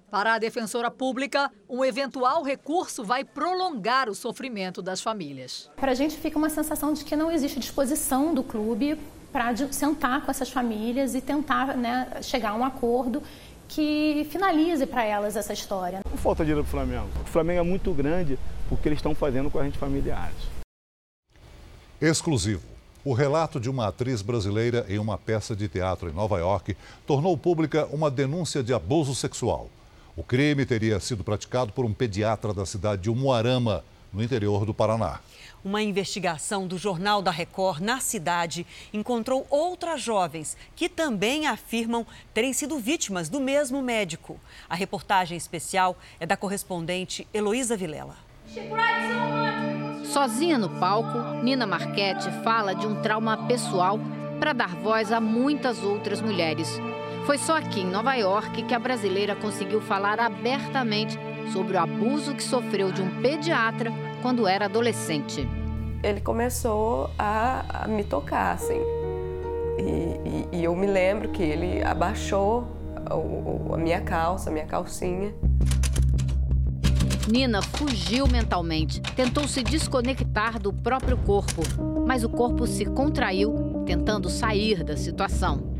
Para 0.10 0.34
a 0.34 0.40
defensora 0.40 0.90
pública, 0.90 1.52
um 1.70 1.86
eventual 1.86 2.42
recurso 2.42 3.04
vai 3.04 3.24
prolongar 3.24 4.10
o 4.10 4.16
sofrimento 4.16 4.82
das 4.82 5.02
famílias. 5.02 5.70
Para 5.76 5.92
a 5.92 5.96
gente 5.96 6.18
fica 6.18 6.36
uma 6.36 6.50
sensação 6.50 6.94
de 6.94 7.06
que 7.06 7.16
não 7.16 7.32
existe 7.32 7.60
disposição 7.60 8.34
do 8.34 8.44
clube 8.44 9.00
para 9.32 9.56
sentar 9.72 10.26
com 10.26 10.32
essas 10.32 10.50
famílias 10.50 11.14
e 11.14 11.22
tentar 11.22 11.78
né, 11.78 12.10
chegar 12.24 12.52
a 12.52 12.56
um 12.56 12.66
acordo 12.66 13.22
que 13.68 14.28
finalize 14.32 14.88
para 14.88 15.06
elas 15.06 15.36
essa 15.36 15.54
história. 15.54 16.00
Não 16.10 16.18
falta 16.18 16.44
dinheiro 16.44 16.64
para 16.64 16.70
o 16.70 16.72
Flamengo. 16.72 17.10
O 17.22 17.28
Flamengo 17.28 17.60
é 17.60 17.64
muito 17.64 17.94
grande 17.94 18.40
porque 18.68 18.90
eles 18.90 18.98
estão 18.98 19.14
fazendo 19.14 19.52
com 19.52 19.60
a 19.60 19.64
gente 19.64 19.78
familiares. 19.78 20.38
Exclusivo. 22.02 22.64
O 23.06 23.14
relato 23.14 23.60
de 23.60 23.70
uma 23.70 23.88
atriz 23.88 24.24
brasileira 24.24 24.86
em 24.90 24.98
uma 24.98 25.20
peça 25.20 25.56
de 25.56 25.68
teatro 25.68 26.10
em 26.10 26.14
Nova 26.14 26.40
York 26.40 26.76
tornou 27.06 27.38
pública 27.38 27.88
uma 27.92 28.10
denúncia 28.10 28.64
de 28.64 28.74
abuso 28.74 29.14
sexual. 29.14 29.70
O 30.20 30.24
crime 30.24 30.66
teria 30.66 31.00
sido 31.00 31.24
praticado 31.24 31.72
por 31.72 31.86
um 31.86 31.94
pediatra 31.94 32.54
da 32.54 32.66
cidade 32.66 33.04
de 33.04 33.10
Umuarama, 33.10 33.86
no 34.12 34.22
interior 34.22 34.66
do 34.66 34.74
Paraná. 34.74 35.22
Uma 35.64 35.82
investigação 35.82 36.68
do 36.68 36.78
Jornal 36.78 37.22
da 37.22 37.32
Record 37.32 37.80
na 37.80 38.02
cidade 38.02 38.68
encontrou 38.92 39.48
outras 39.50 40.02
jovens 40.02 40.58
que 40.76 40.90
também 40.90 41.48
afirmam 41.48 42.06
terem 42.34 42.52
sido 42.52 42.78
vítimas 42.80 43.30
do 43.30 43.40
mesmo 43.40 43.82
médico. 43.82 44.38
A 44.70 44.76
reportagem 44.76 45.38
especial 45.38 45.98
é 46.20 46.26
da 46.26 46.36
correspondente 46.36 47.26
Heloísa 47.34 47.78
Vilela. 47.78 48.18
Sozinha 50.04 50.58
no 50.58 50.70
palco, 50.82 51.42
Nina 51.42 51.66
Marchetti 51.66 52.30
fala 52.44 52.76
de 52.76 52.86
um 52.86 53.02
trauma 53.02 53.48
pessoal 53.48 53.98
para 54.38 54.52
dar 54.52 54.76
voz 54.76 55.14
a 55.14 55.22
muitas 55.22 55.82
outras 55.82 56.20
mulheres. 56.20 56.78
Foi 57.26 57.38
só 57.38 57.58
aqui 57.58 57.82
em 57.82 57.86
Nova 57.88 58.16
York 58.16 58.64
que 58.64 58.74
a 58.74 58.80
brasileira 58.80 59.36
conseguiu 59.36 59.82
falar 59.82 60.20
abertamente 60.20 61.18
sobre 61.52 61.78
o 61.78 61.80
abuso 61.80 62.36
que 62.36 62.44
sofreu 62.44 62.92
de 62.92 63.02
um 63.02 63.22
pediatra 63.22 63.92
quando 64.22 64.48
era 64.48 64.66
adolescente. 64.66 65.48
Ele 66.02 66.22
começou 66.22 67.10
a, 67.18 67.84
a 67.84 67.88
me 67.88 68.04
tocar, 68.04 68.54
assim. 68.54 68.80
E, 69.78 70.56
e, 70.56 70.58
e, 70.58 70.64
eu 70.64 70.76
me 70.76 70.88
lembro 70.88 71.30
que 71.30 71.44
ele 71.44 71.84
abaixou 71.84 72.68
a, 73.06 73.76
a 73.76 73.78
minha 73.78 74.02
calça, 74.02 74.50
a 74.50 74.54
minha 74.54 74.66
calcinha. 74.66 75.34
Nina 77.32 77.62
fugiu 77.62 78.28
mentalmente, 78.28 79.00
tentou 79.16 79.48
se 79.48 79.62
desconectar 79.62 80.60
do 80.60 80.74
próprio 80.74 81.16
corpo, 81.16 81.62
mas 82.08 82.24
o 82.24 82.30
corpo 82.30 82.66
se 82.66 82.86
contraiu, 82.86 83.84
tentando 83.86 84.30
sair 84.30 84.84
da 84.84 84.98
situação. 84.98 85.78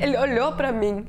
Ele 0.00 0.16
olhou 0.16 0.52
para 0.52 0.72
mim 0.72 1.06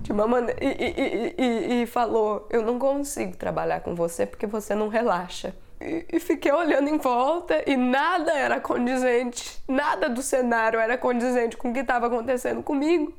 de 0.00 0.12
uma 0.12 0.26
maneira 0.26 0.58
e, 0.62 0.68
e, 0.68 1.34
e, 1.36 1.82
e, 1.82 1.86
falou: 1.86 2.46
Eu 2.50 2.62
não 2.62 2.78
consigo 2.78 3.36
trabalhar 3.36 3.80
com 3.80 3.94
você 3.94 4.24
porque 4.24 4.46
você 4.46 4.74
não 4.74 4.88
relaxa. 4.88 5.54
E, 5.80 6.20
fiquei 6.20 6.52
olhando 6.52 6.88
em 6.88 6.98
volta 6.98 7.62
e 7.66 7.76
nada 7.76 8.32
era 8.32 8.60
condizente, 8.60 9.62
nada 9.66 10.08
do 10.08 10.22
cenário 10.22 10.78
era 10.78 10.96
condizente 10.98 11.56
com 11.56 11.70
o 11.70 11.72
que 11.72 11.80
estava 11.80 12.06
acontecendo 12.06 12.62
comigo, 12.62 13.12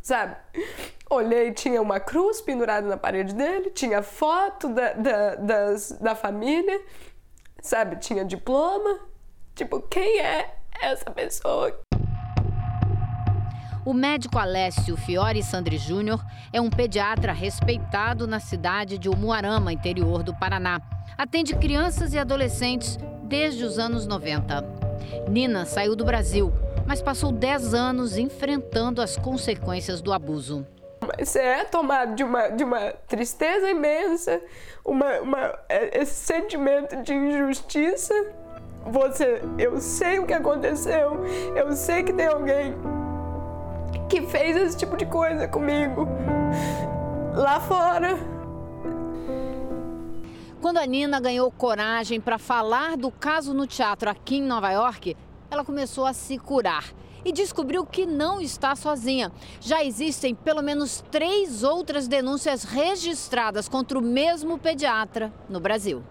sabe? 0.00 0.36
Olhei, 1.10 1.52
tinha 1.52 1.82
uma 1.82 2.00
cruz 2.00 2.40
pendurada 2.40 2.86
na 2.86 2.96
parede 2.96 3.34
dele, 3.34 3.70
tinha 3.70 4.02
foto 4.02 4.68
da, 4.68 4.92
da, 4.92 5.34
das, 5.34 5.92
da 5.92 6.14
família, 6.14 6.80
sabe? 7.60 7.96
Tinha 7.96 8.24
diploma. 8.24 9.00
Tipo, 9.54 9.80
quem 9.82 10.20
é 10.20 10.56
essa 10.80 11.10
pessoa? 11.10 11.83
O 13.84 13.92
médico 13.92 14.38
Alessio 14.38 14.96
Fiore 14.96 15.42
Sandri 15.42 15.76
Júnior 15.76 16.24
é 16.50 16.58
um 16.58 16.70
pediatra 16.70 17.34
respeitado 17.34 18.26
na 18.26 18.40
cidade 18.40 18.96
de 18.96 19.10
Umuarama, 19.10 19.74
interior 19.74 20.22
do 20.22 20.34
Paraná. 20.34 20.80
Atende 21.18 21.54
crianças 21.54 22.14
e 22.14 22.18
adolescentes 22.18 22.98
desde 23.24 23.62
os 23.62 23.78
anos 23.78 24.06
90. 24.06 24.64
Nina 25.28 25.66
saiu 25.66 25.94
do 25.94 26.02
Brasil, 26.02 26.50
mas 26.86 27.02
passou 27.02 27.30
10 27.30 27.74
anos 27.74 28.16
enfrentando 28.16 29.02
as 29.02 29.18
consequências 29.18 30.00
do 30.00 30.14
abuso. 30.14 30.66
Você 31.18 31.40
é 31.40 31.64
tomado 31.64 32.14
de 32.14 32.24
uma, 32.24 32.48
de 32.48 32.64
uma 32.64 32.90
tristeza 33.06 33.68
imensa, 33.68 34.40
uma, 34.82 35.20
uma, 35.20 35.58
é, 35.68 36.00
esse 36.00 36.14
sentimento 36.14 37.02
de 37.02 37.12
injustiça. 37.12 38.14
Você, 38.86 39.42
eu 39.58 39.78
sei 39.78 40.18
o 40.18 40.26
que 40.26 40.32
aconteceu, 40.32 41.22
eu 41.54 41.72
sei 41.72 42.02
que 42.02 42.12
tem 42.12 42.26
alguém 42.26 42.74
que 44.14 44.22
fez 44.22 44.56
esse 44.56 44.76
tipo 44.76 44.96
de 44.96 45.04
coisa 45.06 45.48
comigo 45.48 46.06
lá 47.34 47.58
fora. 47.58 48.16
Quando 50.60 50.76
a 50.76 50.86
Nina 50.86 51.18
ganhou 51.18 51.50
coragem 51.50 52.20
para 52.20 52.38
falar 52.38 52.96
do 52.96 53.10
caso 53.10 53.52
no 53.52 53.66
teatro 53.66 54.08
aqui 54.08 54.36
em 54.36 54.42
Nova 54.42 54.70
York, 54.70 55.16
ela 55.50 55.64
começou 55.64 56.06
a 56.06 56.12
se 56.12 56.38
curar 56.38 56.84
e 57.24 57.32
descobriu 57.32 57.84
que 57.84 58.06
não 58.06 58.40
está 58.40 58.76
sozinha. 58.76 59.32
Já 59.60 59.82
existem 59.82 60.32
pelo 60.32 60.62
menos 60.62 61.02
três 61.10 61.64
outras 61.64 62.06
denúncias 62.06 62.62
registradas 62.62 63.68
contra 63.68 63.98
o 63.98 64.02
mesmo 64.02 64.58
pediatra 64.58 65.32
no 65.48 65.58
Brasil. 65.58 66.04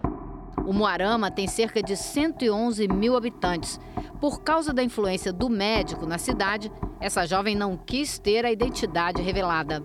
O 0.66 0.72
Moarama 0.72 1.30
tem 1.30 1.46
cerca 1.46 1.82
de 1.82 1.94
111 1.94 2.88
mil 2.88 3.16
habitantes. 3.16 3.78
Por 4.20 4.42
causa 4.42 4.72
da 4.72 4.82
influência 4.82 5.30
do 5.32 5.50
médico 5.50 6.06
na 6.06 6.16
cidade, 6.16 6.72
essa 6.98 7.26
jovem 7.26 7.54
não 7.54 7.76
quis 7.76 8.18
ter 8.18 8.46
a 8.46 8.52
identidade 8.52 9.20
revelada. 9.20 9.84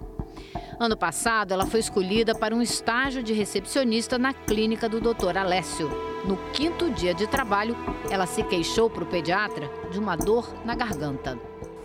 Ano 0.80 0.96
passado, 0.96 1.52
ela 1.52 1.66
foi 1.66 1.82
escolhida 1.82 2.34
para 2.34 2.56
um 2.56 2.62
estágio 2.62 3.22
de 3.22 3.34
recepcionista 3.34 4.18
na 4.18 4.34
clínica 4.34 4.88
do 4.88 5.02
Dr. 5.02 5.38
Alessio. 5.38 5.90
No 6.26 6.38
quinto 6.54 6.90
dia 6.92 7.14
de 7.14 7.28
trabalho, 7.28 7.76
ela 8.10 8.26
se 8.26 8.42
queixou 8.44 8.90
para 8.90 9.04
o 9.04 9.08
pediatra 9.08 9.70
de 9.92 10.00
uma 10.00 10.16
dor 10.16 10.50
na 10.64 10.76
garganta. 10.76 11.38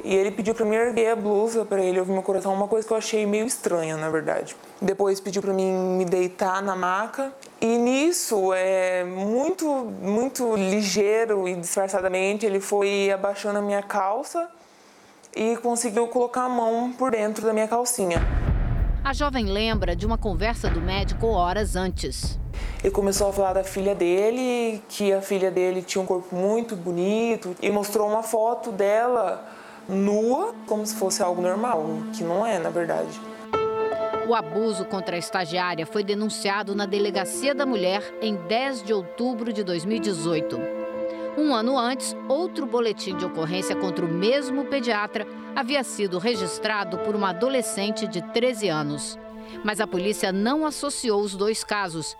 E 0.05 0.15
ele 0.15 0.31
pediu 0.31 0.55
para 0.55 0.67
mim 0.67 0.77
erguer 0.77 1.13
a 1.13 1.17
blusa 1.17 1.65
para 1.65 1.83
ele 1.83 1.99
ouvir 1.99 2.13
meu 2.13 2.23
coração, 2.23 2.53
uma 2.53 2.69
coisa 2.69 2.87
que 2.87 2.93
eu 2.93 2.97
achei 2.99 3.25
meio 3.25 3.47
estranha, 3.47 3.97
na 3.97 4.11
verdade. 4.11 4.55
Depois 4.79 5.19
pediu 5.19 5.41
para 5.41 5.55
mim 5.55 5.73
me 5.97 6.05
deitar 6.05 6.63
na 6.63 6.77
maca. 6.77 7.33
E 7.59 7.79
nisso, 7.79 8.53
é 8.53 9.03
muito, 9.03 9.67
muito 9.67 10.55
ligeiro 10.57 11.49
e 11.49 11.57
disfarçadamente, 11.57 12.45
ele 12.45 12.61
foi 12.61 13.11
abaixando 13.11 13.61
a 13.61 13.63
minha 13.63 13.83
calça 13.83 14.47
e 15.35 15.57
conseguiu 15.57 16.07
colocar 16.09 16.43
a 16.43 16.49
mão 16.51 16.93
por 16.93 17.13
dentro 17.13 17.47
da 17.47 17.55
minha 17.55 17.67
calcinha. 17.67 18.19
A 19.03 19.15
jovem 19.15 19.47
lembra 19.47 19.97
de 19.97 20.05
uma 20.05 20.19
conversa 20.19 20.69
do 20.69 20.83
médico 20.83 21.29
horas 21.29 21.77
antes. 21.77 22.39
Ele 22.83 22.93
começou 22.93 23.31
a 23.31 23.33
falar 23.33 23.55
da 23.55 23.65
filha 23.65 23.95
dele, 23.95 24.83
que 24.87 25.15
a 25.15 25.23
filha 25.23 25.51
dele 25.51 25.81
tinha 25.81 26.03
um 26.03 26.07
corpo 26.07 26.37
muito 26.37 26.77
bonito 26.77 27.57
e 27.63 27.71
mostrou 27.71 28.07
uma 28.07 28.23
foto 28.23 28.71
dela 28.71 29.43
nua, 29.89 30.55
como 30.67 30.87
se 30.87 30.95
fosse 30.95 31.23
algo 31.23 31.43
normal, 31.43 31.85
que 32.13 32.25
não 32.25 32.47
é, 32.47 32.59
na 32.59 32.71
verdade. 32.71 33.21
O 34.27 34.35
abuso 34.35 34.85
contra 34.87 35.17
a 35.17 35.19
estagiária 35.19 35.85
foi 35.85 36.03
denunciado 36.03 36.75
na 36.75 36.87
Delegacia 36.87 37.55
da 37.55 37.67
Mulher 37.67 38.03
em 38.23 38.35
10 38.35 38.83
de 38.83 38.93
outubro 38.93 39.53
de 39.53 39.63
2018. 39.63 40.59
Um 41.37 41.55
ano 41.55 41.77
antes, 41.77 42.17
outro 42.29 42.65
boletim 42.65 43.17
de 43.17 43.27
ocorrência 43.27 43.77
contra 43.77 44.05
o 44.05 44.09
mesmo 44.09 44.65
pediatra 44.65 45.27
havia 45.55 45.83
sido 45.85 46.19
registrado 46.19 46.99
por 46.99 47.15
uma 47.15 47.31
adolescente 47.31 48.07
de 48.07 48.23
13 48.33 48.69
anos. 48.69 49.19
Mas 49.63 49.81
a 49.81 49.87
polícia 49.87 50.33
não 50.33 50.65
associou 50.65 51.21
os 51.21 51.37
dois 51.37 51.63
casos 51.63 52.17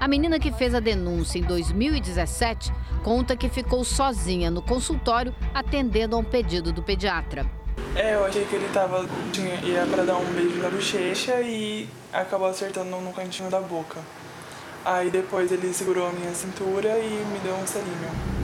a 0.00 0.08
menina 0.08 0.38
que 0.38 0.52
fez 0.52 0.74
a 0.74 0.80
denúncia 0.80 1.38
em 1.38 1.42
2017 1.42 2.72
conta 3.04 3.36
que 3.36 3.50
ficou 3.50 3.84
sozinha 3.84 4.50
no 4.50 4.62
consultório 4.62 5.34
atendendo 5.52 6.16
a 6.16 6.18
um 6.18 6.24
pedido 6.24 6.72
do 6.72 6.82
pediatra. 6.82 7.44
É, 7.94 8.14
eu 8.14 8.24
achei 8.24 8.46
que 8.46 8.56
ele 8.56 8.68
tava, 8.72 9.06
tinha, 9.30 9.54
ia 9.56 9.86
para 9.86 10.04
dar 10.04 10.16
um 10.16 10.24
beijo 10.32 10.56
na 10.56 10.70
bochecha 10.70 11.40
e 11.42 11.86
acabou 12.10 12.48
acertando 12.48 12.96
no 12.96 13.12
cantinho 13.12 13.50
da 13.50 13.60
boca. 13.60 14.00
Aí 14.84 15.10
depois 15.10 15.52
ele 15.52 15.72
segurou 15.74 16.08
a 16.08 16.12
minha 16.12 16.32
cintura 16.32 16.98
e 16.98 17.24
me 17.30 17.38
deu 17.40 17.54
um 17.54 17.66
selinho. 17.66 18.34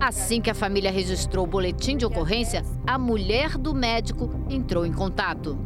Assim 0.00 0.40
que 0.40 0.48
a 0.48 0.54
família 0.54 0.90
registrou 0.90 1.44
o 1.44 1.46
boletim 1.46 1.98
de 1.98 2.06
ocorrência, 2.06 2.64
a 2.86 2.98
mulher 2.98 3.58
do 3.58 3.74
médico 3.74 4.30
entrou 4.48 4.86
em 4.86 4.92
contato. 4.92 5.58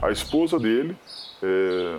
A 0.00 0.10
esposa 0.10 0.58
dele 0.58 0.96
é, 1.42 1.98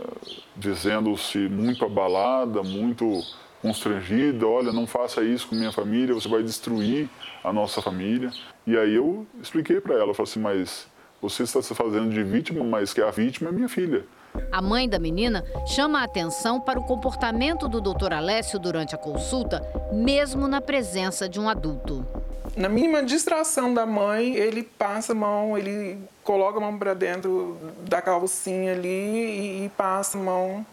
dizendo-se 0.57 1.37
muito 1.47 1.85
abalada, 1.85 2.63
muito 2.63 3.21
constrangida, 3.61 4.47
olha, 4.47 4.71
não 4.71 4.85
faça 4.85 5.23
isso 5.23 5.47
com 5.47 5.55
minha 5.55 5.71
família, 5.71 6.13
você 6.13 6.27
vai 6.27 6.43
destruir 6.43 7.09
a 7.43 7.51
nossa 7.51 7.81
família. 7.81 8.31
E 8.65 8.77
aí 8.77 8.95
eu 8.95 9.25
expliquei 9.41 9.81
para 9.81 9.95
ela, 9.95 10.09
eu 10.09 10.13
falei 10.13 10.29
assim, 10.29 10.39
mas 10.39 10.87
você 11.21 11.43
está 11.43 11.61
se 11.61 11.73
fazendo 11.73 12.09
de 12.09 12.23
vítima, 12.23 12.63
mas 12.63 12.93
que 12.93 13.01
a 13.01 13.09
vítima 13.11 13.49
é 13.49 13.51
minha 13.51 13.69
filha. 13.69 14.05
A 14.51 14.61
mãe 14.61 14.87
da 14.87 14.99
menina 14.99 15.43
chama 15.65 16.01
a 16.01 16.03
atenção 16.03 16.59
para 16.59 16.79
o 16.79 16.83
comportamento 16.83 17.67
do 17.67 17.79
Dr. 17.79 18.13
Alessio 18.13 18.59
durante 18.59 18.93
a 18.93 18.97
consulta, 18.97 19.61
mesmo 19.91 20.47
na 20.47 20.61
presença 20.61 21.27
de 21.27 21.39
um 21.39 21.47
adulto. 21.47 22.05
Na 22.55 22.69
mínima 22.69 23.03
distração 23.03 23.73
da 23.73 23.85
mãe, 23.85 24.35
ele 24.35 24.63
passa 24.63 25.13
a 25.13 25.15
mão, 25.15 25.57
ele 25.57 25.97
coloca 26.23 26.57
a 26.57 26.61
mão 26.61 26.77
para 26.77 26.93
dentro 26.93 27.57
da 27.87 28.01
calcinha 28.01 28.73
ali 28.73 29.65
e 29.65 29.71
passa 29.75 30.17
a 30.17 30.21
mão 30.21 30.65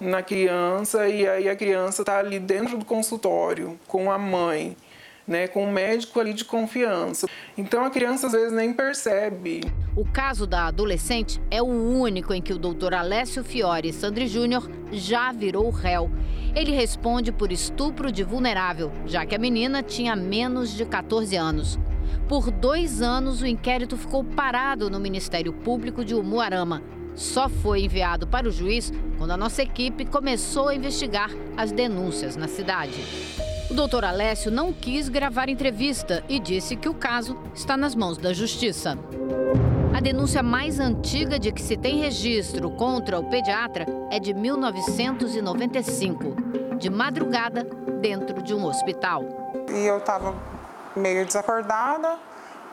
na 0.00 0.22
criança 0.22 1.08
e 1.08 1.26
aí 1.26 1.48
a 1.48 1.56
criança 1.56 2.02
está 2.02 2.18
ali 2.18 2.38
dentro 2.38 2.78
do 2.78 2.84
consultório 2.84 3.78
com 3.86 4.10
a 4.10 4.18
mãe 4.18 4.76
né, 5.28 5.46
com 5.46 5.64
um 5.64 5.70
médico 5.70 6.18
ali 6.18 6.32
de 6.32 6.44
confiança. 6.44 7.28
Então 7.56 7.84
a 7.84 7.90
criança 7.90 8.26
às 8.26 8.32
vezes 8.32 8.52
nem 8.52 8.72
percebe. 8.72 9.60
O 9.94 10.04
caso 10.04 10.46
da 10.46 10.66
adolescente 10.66 11.40
é 11.50 11.60
o 11.60 11.66
único 11.66 12.32
em 12.32 12.40
que 12.40 12.52
o 12.52 12.58
doutor 12.58 12.94
Alessio 12.94 13.44
Fiore 13.44 13.92
Sandri 13.92 14.26
Júnior 14.26 14.68
já 14.90 15.30
virou 15.30 15.68
réu. 15.70 16.10
Ele 16.56 16.72
responde 16.72 17.30
por 17.30 17.52
estupro 17.52 18.10
de 18.10 18.24
vulnerável, 18.24 18.90
já 19.04 19.26
que 19.26 19.34
a 19.34 19.38
menina 19.38 19.82
tinha 19.82 20.16
menos 20.16 20.74
de 20.74 20.86
14 20.86 21.36
anos. 21.36 21.78
Por 22.26 22.50
dois 22.50 23.02
anos, 23.02 23.42
o 23.42 23.46
inquérito 23.46 23.96
ficou 23.96 24.24
parado 24.24 24.88
no 24.88 24.98
Ministério 24.98 25.52
Público 25.52 26.04
de 26.04 26.14
Umuarama. 26.14 26.82
Só 27.18 27.48
foi 27.48 27.80
enviado 27.80 28.28
para 28.28 28.46
o 28.46 28.52
juiz 28.52 28.92
quando 29.18 29.32
a 29.32 29.36
nossa 29.36 29.60
equipe 29.60 30.04
começou 30.04 30.68
a 30.68 30.74
investigar 30.74 31.28
as 31.56 31.72
denúncias 31.72 32.36
na 32.36 32.46
cidade. 32.46 32.94
O 33.68 33.74
doutor 33.74 34.04
Alessio 34.04 34.52
não 34.52 34.72
quis 34.72 35.08
gravar 35.08 35.48
entrevista 35.48 36.22
e 36.28 36.38
disse 36.38 36.76
que 36.76 36.88
o 36.88 36.94
caso 36.94 37.36
está 37.52 37.76
nas 37.76 37.96
mãos 37.96 38.18
da 38.18 38.32
Justiça. 38.32 38.96
A 39.96 40.00
denúncia 40.00 40.44
mais 40.44 40.78
antiga 40.78 41.40
de 41.40 41.50
que 41.50 41.60
se 41.60 41.76
tem 41.76 41.98
registro 41.98 42.70
contra 42.70 43.18
o 43.18 43.28
pediatra 43.28 43.84
é 44.12 44.20
de 44.20 44.32
1995, 44.32 46.36
de 46.78 46.88
madrugada, 46.88 47.64
dentro 48.00 48.40
de 48.40 48.54
um 48.54 48.64
hospital. 48.64 49.24
E 49.68 49.86
eu 49.86 49.98
estava 49.98 50.36
meio 50.94 51.26
desacordada, 51.26 52.16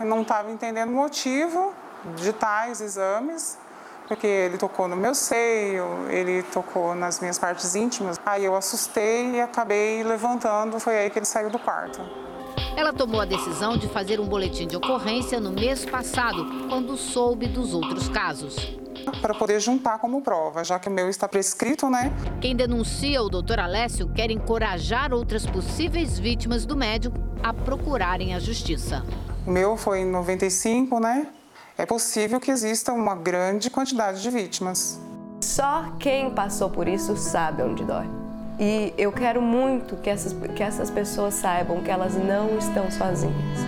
não 0.01 0.21
estava 0.21 0.51
entendendo 0.51 0.89
o 0.89 0.95
motivo 0.95 1.73
de 2.15 2.31
tais 2.31 2.79
exames 2.79 3.64
porque 4.07 4.27
ele 4.27 4.57
tocou 4.57 4.87
no 4.87 4.95
meu 4.95 5.15
seio, 5.15 6.09
ele 6.09 6.43
tocou 6.43 6.95
nas 6.95 7.19
minhas 7.19 7.39
partes 7.39 7.75
íntimas. 7.75 8.19
Aí 8.25 8.45
eu 8.45 8.55
assustei 8.55 9.31
e 9.31 9.41
acabei 9.41 10.03
levantando, 10.03 10.79
foi 10.79 10.97
aí 10.97 11.09
que 11.09 11.19
ele 11.19 11.25
saiu 11.25 11.49
do 11.49 11.59
quarto. 11.59 12.01
Ela 12.77 12.91
tomou 12.91 13.21
a 13.21 13.25
decisão 13.25 13.77
de 13.77 13.87
fazer 13.87 14.19
um 14.19 14.27
boletim 14.27 14.67
de 14.67 14.75
ocorrência 14.75 15.39
no 15.39 15.51
mês 15.51 15.85
passado, 15.85 16.45
quando 16.67 16.97
soube 16.97 17.47
dos 17.47 17.73
outros 17.73 18.09
casos. 18.09 18.55
Para 19.21 19.33
poder 19.33 19.59
juntar 19.59 19.99
como 19.99 20.21
prova, 20.21 20.63
já 20.63 20.79
que 20.79 20.89
o 20.89 20.91
meu 20.91 21.09
está 21.09 21.27
prescrito, 21.27 21.89
né? 21.89 22.11
Quem 22.41 22.55
denuncia 22.55 23.21
o 23.21 23.29
doutor 23.29 23.59
Alessio 23.59 24.09
quer 24.09 24.29
encorajar 24.29 25.13
outras 25.13 25.45
possíveis 25.45 26.19
vítimas 26.19 26.65
do 26.65 26.75
médico 26.75 27.17
a 27.41 27.53
procurarem 27.53 28.33
a 28.33 28.39
justiça. 28.39 29.05
O 29.45 29.51
meu 29.51 29.77
foi 29.77 29.99
em 29.99 30.05
95, 30.05 30.99
né? 30.99 31.27
É 31.77 31.85
possível 31.85 32.39
que 32.39 32.51
exista 32.51 32.93
uma 32.93 33.15
grande 33.15 33.69
quantidade 33.69 34.21
de 34.21 34.29
vítimas. 34.29 34.99
Só 35.41 35.91
quem 35.99 36.31
passou 36.31 36.69
por 36.69 36.87
isso 36.87 37.15
sabe 37.17 37.61
onde 37.61 37.83
dói. 37.83 38.05
E 38.57 38.93
eu 38.97 39.11
quero 39.11 39.41
muito 39.41 39.97
que 39.97 40.09
essas, 40.09 40.33
que 40.55 40.63
essas 40.63 40.89
pessoas 40.89 41.33
saibam 41.33 41.83
que 41.83 41.91
elas 41.91 42.15
não 42.15 42.57
estão 42.57 42.89
sozinhas. 42.89 43.59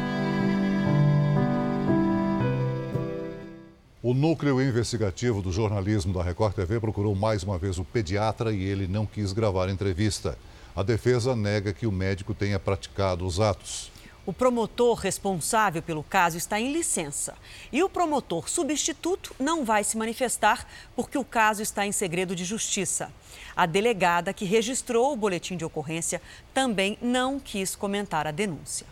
O 4.02 4.14
núcleo 4.14 4.62
investigativo 4.62 5.42
do 5.42 5.52
jornalismo 5.52 6.14
da 6.14 6.24
Record 6.24 6.54
TV 6.54 6.80
procurou 6.80 7.14
mais 7.14 7.44
uma 7.44 7.58
vez 7.58 7.78
o 7.78 7.84
pediatra 7.84 8.54
e 8.54 8.64
ele 8.64 8.88
não 8.88 9.06
quis 9.06 9.34
gravar 9.34 9.68
a 9.68 9.72
entrevista. 9.72 10.38
A 10.74 10.82
defesa 10.82 11.36
nega 11.36 11.74
que 11.74 11.86
o 11.86 11.92
médico 11.92 12.34
tenha 12.34 12.58
praticado 12.58 13.26
os 13.26 13.42
atos. 13.42 13.92
O 14.28 14.34
promotor 14.34 14.98
responsável 14.98 15.82
pelo 15.82 16.04
caso 16.04 16.38
está 16.38 16.60
em 16.60 16.74
licença. 16.74 17.34
E 17.72 17.82
o 17.82 17.90
promotor 17.90 18.50
substituto 18.50 19.34
não 19.40 19.64
vai 19.64 19.86
se 19.86 19.98
manifestar 19.98 20.68
porque 20.98 21.18
o 21.18 21.24
caso 21.24 21.62
está 21.62 21.86
em 21.86 21.94
segredo 21.94 22.36
de 22.36 22.44
justiça. 22.44 23.10
A 23.56 23.66
delegada 23.66 24.34
que 24.34 24.44
registrou 24.44 25.14
o 25.14 25.16
boletim 25.16 25.56
de 25.56 25.64
ocorrência 25.64 26.22
também 26.54 26.98
não 27.02 27.40
quis 27.40 27.74
comentar 27.74 28.28
a 28.28 28.32
denúncia. 28.32 28.86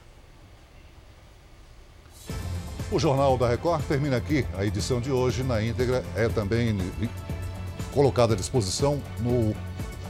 O 2.89 2.97
Jornal 2.97 3.37
da 3.37 3.49
Record 3.49 3.85
termina 3.85 4.15
aqui. 4.15 4.45
A 4.57 4.65
edição 4.65 5.01
de 5.01 5.11
hoje, 5.11 5.43
na 5.43 5.61
íntegra, 5.61 6.01
é 6.15 6.29
também 6.29 6.77
colocada 7.93 8.35
à 8.35 8.37
disposição 8.37 9.01
no 9.19 9.53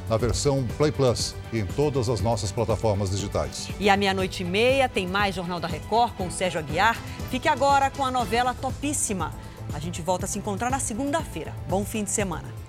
na 0.10 0.18
versão 0.18 0.66
Play 0.78 0.92
Plus 0.92 1.36
e 1.52 1.60
em 1.60 1.66
todas 1.66 2.10
as 2.10 2.22
nossas 2.22 2.52
plataformas 2.52 3.10
digitais. 3.10 3.70
E 3.80 3.90
à 3.90 3.98
meia-noite 3.98 4.44
e 4.44 4.46
meia 4.46 4.88
tem 4.90 5.08
mais 5.08 5.36
Jornal 5.36 5.60
da 5.60 5.68
Record 5.68 6.14
com 6.14 6.30
Sérgio 6.30 6.60
Aguiar. 6.60 6.98
Fique 7.30 7.48
agora 7.48 7.90
com 7.90 8.06
a 8.06 8.12
novela 8.12 8.54
Topíssima. 8.54 9.34
A 9.74 9.80
gente 9.80 10.02
volta 10.02 10.26
a 10.26 10.28
se 10.28 10.38
encontrar 10.38 10.70
na 10.70 10.80
segunda-feira. 10.80 11.54
Bom 11.68 11.84
fim 11.84 12.04
de 12.04 12.12
semana. 12.12 12.65